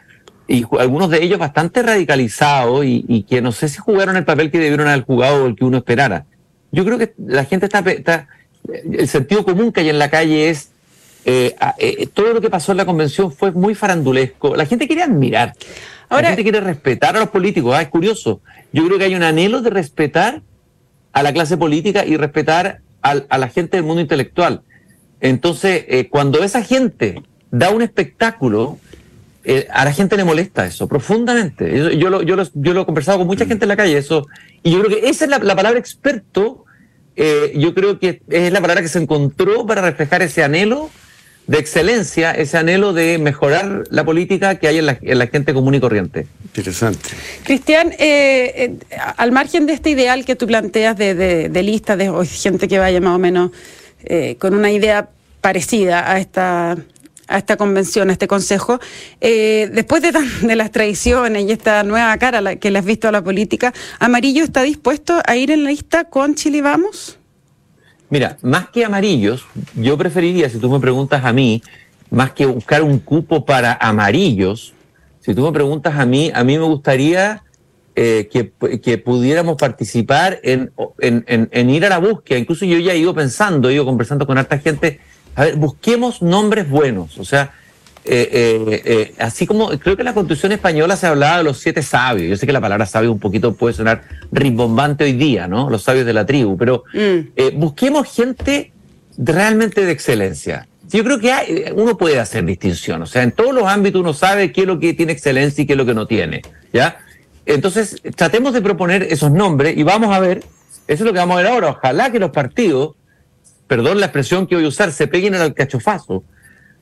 Y 0.47 0.65
algunos 0.79 1.09
de 1.09 1.23
ellos 1.23 1.39
bastante 1.39 1.81
radicalizados 1.81 2.85
y, 2.85 3.05
y 3.07 3.23
que 3.23 3.41
no 3.41 3.51
sé 3.51 3.69
si 3.69 3.77
jugaron 3.77 4.17
el 4.17 4.25
papel 4.25 4.51
que 4.51 4.59
debieron 4.59 4.87
haber 4.87 5.03
jugado 5.03 5.43
o 5.43 5.47
el 5.47 5.55
que 5.55 5.63
uno 5.63 5.77
esperara. 5.77 6.25
Yo 6.71 6.83
creo 6.85 6.97
que 6.97 7.13
la 7.17 7.45
gente 7.45 7.67
está, 7.67 7.79
está 7.79 8.27
el 8.69 9.07
sentido 9.07 9.43
común 9.43 9.71
que 9.71 9.81
hay 9.81 9.89
en 9.89 9.99
la 9.99 10.09
calle 10.09 10.49
es 10.49 10.69
eh, 11.23 11.55
eh, 11.77 12.07
todo 12.07 12.33
lo 12.33 12.41
que 12.41 12.49
pasó 12.49 12.71
en 12.71 12.79
la 12.79 12.85
convención 12.85 13.31
fue 13.31 13.51
muy 13.51 13.75
farandulesco. 13.75 14.55
La 14.55 14.65
gente 14.65 14.87
quiere 14.87 15.03
admirar. 15.03 15.53
la 16.09 16.23
gente 16.23 16.43
quiere 16.43 16.61
respetar 16.61 17.15
a 17.15 17.19
los 17.19 17.29
políticos. 17.29 17.75
Ah, 17.75 17.81
es 17.81 17.89
curioso. 17.89 18.41
Yo 18.73 18.85
creo 18.85 18.97
que 18.97 19.05
hay 19.05 19.15
un 19.15 19.23
anhelo 19.23 19.61
de 19.61 19.69
respetar 19.69 20.41
a 21.13 21.23
la 21.23 21.33
clase 21.33 21.57
política 21.57 22.05
y 22.05 22.17
respetar 22.17 22.81
a, 23.01 23.37
la 23.37 23.49
gente 23.49 23.77
del 23.77 23.85
mundo 23.85 24.01
intelectual. 24.01 24.61
Entonces, 25.19 25.85
eh, 25.87 26.07
cuando 26.09 26.43
esa 26.43 26.63
gente 26.63 27.21
da 27.51 27.69
un 27.69 27.81
espectáculo, 27.81 28.79
a 29.71 29.85
la 29.85 29.91
gente 29.91 30.17
le 30.17 30.23
molesta 30.23 30.65
eso 30.65 30.87
profundamente. 30.87 31.97
Yo, 31.97 32.09
lo, 32.09 32.21
yo, 32.21 32.35
lo, 32.35 32.81
he 32.81 32.85
conversado 32.85 33.17
con 33.17 33.27
mucha 33.27 33.45
mm. 33.45 33.47
gente 33.47 33.65
en 33.65 33.69
la 33.69 33.77
calle, 33.77 33.97
eso. 33.97 34.27
Y 34.63 34.71
yo 34.71 34.83
creo 34.83 35.01
que 35.01 35.09
esa 35.09 35.25
es 35.25 35.31
la, 35.31 35.39
la 35.39 35.55
palabra 35.55 35.79
experto 35.79 36.65
eh, 37.15 37.53
yo 37.55 37.73
creo 37.73 37.99
que 37.99 38.21
es 38.29 38.51
la 38.51 38.61
palabra 38.61 38.81
que 38.81 38.87
se 38.87 38.99
encontró 38.99 39.65
para 39.65 39.81
reflejar 39.81 40.21
ese 40.21 40.43
anhelo 40.43 40.89
de 41.47 41.57
excelencia, 41.57 42.31
ese 42.31 42.57
anhelo 42.57 42.93
de 42.93 43.17
mejorar 43.17 43.83
la 43.89 44.05
política 44.05 44.55
que 44.55 44.67
hay 44.67 44.77
en 44.77 44.85
la, 44.85 45.27
gente 45.27 45.53
común 45.53 45.75
y 45.75 45.79
corriente. 45.79 46.27
Interesante. 46.45 47.09
Cristian, 47.43 47.91
eh, 47.93 47.97
eh, 47.99 48.75
al 49.17 49.31
margen 49.31 49.65
de 49.65 49.73
este 49.73 49.89
ideal 49.89 50.23
que 50.23 50.35
tú 50.35 50.47
planteas 50.47 50.97
de, 50.97 51.13
de, 51.49 51.63
lista 51.63 51.97
de 51.97 52.09
gente 52.25 52.67
que 52.67 52.79
vaya 52.79 53.01
más 53.01 53.15
o 53.15 53.19
menos 53.19 53.51
eh, 54.03 54.37
con 54.39 54.53
una 54.53 54.71
idea 54.71 55.09
parecida 55.41 56.11
a 56.11 56.19
esta 56.19 56.77
a 57.31 57.37
esta 57.37 57.57
convención, 57.57 58.09
a 58.09 58.13
este 58.13 58.27
consejo, 58.27 58.79
después 59.19 60.01
de, 60.01 60.55
las 60.55 60.71
tradiciones 60.71 61.45
y 61.47 61.51
esta 61.51 61.83
nueva 61.83 62.17
cara 62.17 62.55
que 62.57 62.71
le 62.71 62.79
has 62.79 62.85
visto 62.85 63.07
a 63.07 63.11
la 63.11 63.23
política, 63.23 63.73
¿Amarillo 63.99 64.43
está 64.43 64.63
dispuesto 64.63 65.21
a 65.25 65.35
ir 65.35 65.51
en 65.51 65.63
la 65.63 65.69
lista 65.69 66.05
con 66.05 66.35
Chile 66.35 66.61
Vamos? 66.61 67.17
Mira, 68.09 68.37
más 68.41 68.69
que 68.69 68.83
amarillos, 68.83 69.45
yo 69.73 69.97
preferiría, 69.97 70.49
si 70.49 70.59
tú 70.59 70.69
me 70.69 70.79
preguntas 70.79 71.23
a 71.23 71.31
mí, 71.31 71.63
más 72.09 72.33
que 72.33 72.45
buscar 72.45 72.83
un 72.83 72.99
cupo 72.99 73.45
para 73.45 73.77
amarillos, 73.79 74.73
si 75.21 75.33
tú 75.33 75.43
me 75.43 75.51
preguntas 75.53 75.95
a 75.97 76.05
mí, 76.05 76.29
a 76.33 76.43
mí 76.43 76.57
me 76.57 76.65
gustaría 76.65 77.43
eh, 77.95 78.29
que, 78.29 78.97
pudiéramos 78.97 79.55
participar 79.55 80.39
en, 80.43 80.71
en, 80.99 81.69
ir 81.69 81.85
a 81.85 81.89
la 81.89 81.99
búsqueda. 81.99 82.39
Incluso 82.39 82.65
yo 82.65 82.77
ya 82.79 82.93
he 82.93 82.97
ido 82.97 83.13
pensando, 83.13 83.69
he 83.69 83.75
ido 83.75 83.85
conversando 83.85 84.27
con 84.27 84.37
harta 84.37 84.57
gente. 84.57 84.99
A 85.35 85.45
ver, 85.45 85.55
busquemos 85.55 86.21
nombres 86.21 86.69
buenos. 86.69 87.17
O 87.17 87.25
sea, 87.25 87.53
eh, 88.03 88.29
eh, 88.31 88.81
eh, 88.83 89.13
así 89.19 89.45
como 89.45 89.69
creo 89.77 89.95
que 89.95 90.01
en 90.01 90.05
la 90.05 90.13
Constitución 90.15 90.51
española 90.53 90.95
se 90.95 91.05
hablaba 91.05 91.37
de 91.37 91.43
los 91.43 91.59
siete 91.59 91.83
sabios. 91.83 92.29
Yo 92.29 92.37
sé 92.37 92.47
que 92.47 92.53
la 92.53 92.61
palabra 92.61 92.85
sabio 92.85 93.11
un 93.11 93.19
poquito 93.19 93.53
puede 93.53 93.75
sonar 93.75 94.03
rimbombante 94.31 95.03
hoy 95.03 95.13
día, 95.13 95.47
¿no? 95.47 95.69
Los 95.69 95.83
sabios 95.83 96.05
de 96.05 96.13
la 96.13 96.25
tribu, 96.25 96.57
pero 96.57 96.83
mm. 96.93 97.59
busquemos 97.59 98.11
gente 98.11 98.71
realmente 99.17 99.85
de 99.85 99.91
excelencia. 99.91 100.67
Yo 100.89 101.03
creo 101.03 101.19
que 101.19 101.71
uno 101.75 101.97
puede 101.97 102.19
hacer 102.19 102.43
distinción, 102.43 103.01
o 103.01 103.05
sea, 103.05 103.23
en 103.23 103.31
todos 103.31 103.53
los 103.53 103.63
ámbitos 103.65 104.01
uno 104.01 104.13
sabe 104.13 104.51
qué 104.51 104.61
es 104.61 104.67
lo 104.67 104.77
que 104.77 104.93
tiene 104.93 105.13
excelencia 105.13 105.61
y 105.61 105.65
qué 105.65 105.73
es 105.73 105.77
lo 105.77 105.85
que 105.85 105.93
no 105.93 106.05
tiene, 106.05 106.41
¿ya? 106.73 106.97
Entonces, 107.45 108.01
tratemos 108.17 108.53
de 108.53 108.61
proponer 108.61 109.03
esos 109.03 109.31
nombres 109.31 109.77
y 109.77 109.83
vamos 109.83 110.13
a 110.13 110.19
ver, 110.19 110.39
eso 110.39 110.45
es 110.87 111.01
lo 111.01 111.13
que 111.13 111.19
vamos 111.19 111.37
a 111.37 111.43
ver 111.43 111.51
ahora, 111.51 111.69
ojalá 111.69 112.11
que 112.11 112.19
los 112.19 112.31
partidos, 112.31 112.95
perdón 113.71 114.01
la 114.01 114.07
expresión 114.07 114.47
que 114.47 114.55
voy 114.55 114.65
a 114.65 114.67
usar, 114.67 114.91
se 114.91 115.07
peguen 115.07 115.33
al 115.33 115.53
cachofazo 115.53 116.25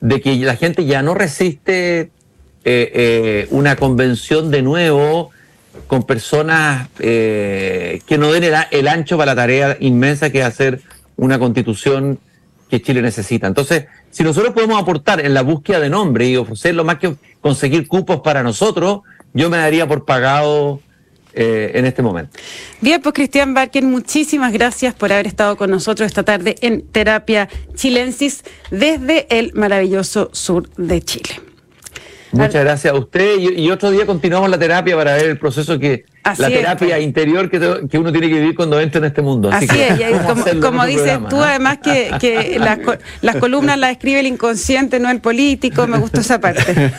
de 0.00 0.20
que 0.20 0.34
la 0.34 0.56
gente 0.56 0.84
ya 0.86 1.02
no 1.02 1.14
resiste 1.14 2.00
eh, 2.00 2.10
eh, 2.64 3.46
una 3.50 3.76
convención 3.76 4.50
de 4.50 4.62
nuevo 4.62 5.30
con 5.86 6.02
personas 6.02 6.88
eh, 6.98 8.00
que 8.08 8.18
no 8.18 8.32
den 8.32 8.52
el, 8.72 8.88
ancho 8.88 9.16
para 9.16 9.36
la 9.36 9.40
tarea 9.40 9.76
inmensa 9.78 10.30
que 10.30 10.40
es 10.40 10.44
hacer 10.44 10.80
una 11.16 11.38
constitución 11.38 12.18
que 12.68 12.82
Chile 12.82 13.02
necesita. 13.02 13.46
Entonces, 13.46 13.84
si 14.10 14.24
nosotros 14.24 14.52
podemos 14.52 14.82
aportar 14.82 15.24
en 15.24 15.32
la 15.32 15.42
búsqueda 15.42 15.78
de 15.78 15.90
nombre 15.90 16.26
y 16.26 16.36
ofrecer 16.36 16.74
lo 16.74 16.82
más 16.82 16.98
que 16.98 17.14
conseguir 17.40 17.86
cupos 17.86 18.22
para 18.22 18.42
nosotros, 18.42 19.02
yo 19.32 19.48
me 19.48 19.58
daría 19.58 19.86
por 19.86 20.04
pagado 20.04 20.80
eh, 21.34 21.72
en 21.74 21.86
este 21.86 22.02
momento. 22.02 22.38
Bien, 22.80 23.00
pues 23.00 23.14
Cristian 23.14 23.54
Barken, 23.54 23.90
muchísimas 23.90 24.52
gracias 24.52 24.94
por 24.94 25.12
haber 25.12 25.26
estado 25.26 25.56
con 25.56 25.70
nosotros 25.70 26.06
esta 26.06 26.22
tarde 26.22 26.56
en 26.60 26.82
Terapia 26.82 27.48
Chilensis 27.74 28.42
desde 28.70 29.26
el 29.30 29.52
maravilloso 29.54 30.30
sur 30.32 30.68
de 30.76 31.02
Chile. 31.02 31.40
Muchas 32.32 32.62
gracias 32.64 32.94
a 32.94 32.96
usted 32.96 33.38
y, 33.38 33.70
otro 33.70 33.90
día 33.90 34.06
continuamos 34.06 34.50
la 34.50 34.58
terapia 34.58 34.96
para 34.96 35.14
ver 35.14 35.30
el 35.30 35.38
proceso 35.38 35.78
que 35.78 36.04
la 36.38 36.48
terapia 36.48 36.94
pues. 36.94 37.02
interior 37.02 37.50
que, 37.50 37.98
uno 37.98 38.12
tiene 38.12 38.28
que 38.28 38.34
vivir 38.34 38.54
cuando 38.54 38.80
entra 38.80 38.98
en 38.98 39.06
este 39.06 39.20
mundo. 39.20 39.50
Así, 39.52 39.66
es, 39.68 40.56
como, 40.60 40.86
dices 40.86 41.18
tú, 41.28 41.42
además 41.42 41.78
que, 41.78 42.58
las, 43.20 43.36
columnas 43.36 43.78
las 43.78 43.92
escribe 43.92 44.20
el 44.20 44.26
inconsciente, 44.26 45.00
no 45.00 45.10
el 45.10 45.20
político, 45.20 45.86
me 45.86 45.98
gustó 45.98 46.20
esa 46.20 46.40
parte. 46.40 46.62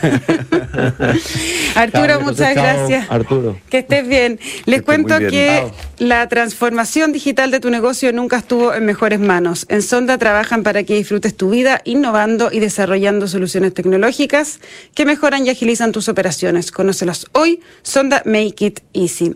Arturo, 1.74 2.20
muchas 2.20 2.54
gracias. 2.54 3.10
Arturo. 3.10 3.58
Que 3.68 3.78
estés 3.78 4.06
bien. 4.06 4.38
Les 4.66 4.82
cuento 4.82 5.18
que 5.18 5.64
la 5.98 6.28
transformación 6.28 7.12
digital 7.12 7.50
de 7.50 7.60
tu 7.60 7.70
negocio 7.70 8.12
nunca 8.12 8.38
estuvo 8.38 8.74
en 8.74 8.84
mejores 8.84 9.20
manos. 9.20 9.66
En 9.68 9.82
Sonda 9.82 10.18
trabajan 10.18 10.62
para 10.62 10.84
que 10.84 10.94
disfrutes 10.94 11.36
tu 11.36 11.50
vida 11.50 11.80
innovando 11.84 12.50
y 12.52 12.60
desarrollando 12.60 13.28
soluciones 13.28 13.74
tecnológicas 13.74 14.60
que 14.94 15.04
mejoran 15.04 15.46
y 15.46 15.50
agilizan 15.50 15.92
tus 15.92 16.08
operaciones. 16.08 16.70
Conócelas 16.70 17.26
hoy, 17.32 17.60
Sonda 17.82 18.22
Make 18.24 18.66
It 18.66 18.80
Easy. 18.92 19.34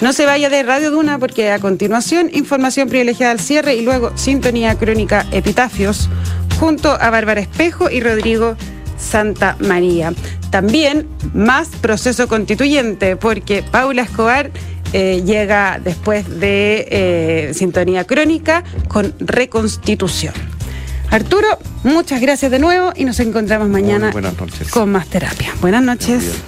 No 0.00 0.12
se 0.12 0.26
vaya 0.26 0.48
de 0.48 0.62
Radio 0.62 0.90
Duna 0.90 1.18
porque 1.18 1.50
a 1.50 1.58
continuación 1.58 2.30
información 2.32 2.88
privilegiada 2.88 3.32
al 3.32 3.40
cierre 3.40 3.74
y 3.74 3.82
luego 3.82 4.12
sintonía 4.16 4.76
crónica 4.76 5.26
Epitafios 5.32 6.08
junto 6.58 6.90
a 6.92 7.10
Bárbara 7.10 7.40
Espejo 7.40 7.90
y 7.90 8.00
Rodrigo 8.00 8.56
Santa 8.96 9.56
María. 9.60 10.12
También 10.50 11.06
más 11.34 11.68
proceso 11.68 12.28
constituyente 12.28 13.16
porque 13.16 13.62
Paula 13.62 14.02
Escobar 14.02 14.50
eh, 14.92 15.22
llega 15.24 15.80
después 15.82 16.40
de 16.40 16.86
eh, 16.90 17.54
Sintonía 17.54 18.04
Crónica 18.04 18.64
con 18.88 19.14
Reconstitución. 19.18 20.34
Arturo, 21.10 21.46
muchas 21.84 22.20
gracias 22.20 22.50
de 22.50 22.58
nuevo 22.58 22.92
y 22.94 23.04
nos 23.04 23.20
encontramos 23.20 23.68
mañana 23.68 24.12
con 24.70 24.90
más 24.90 25.06
terapia. 25.08 25.52
Buenas 25.60 25.82
noches. 25.82 26.42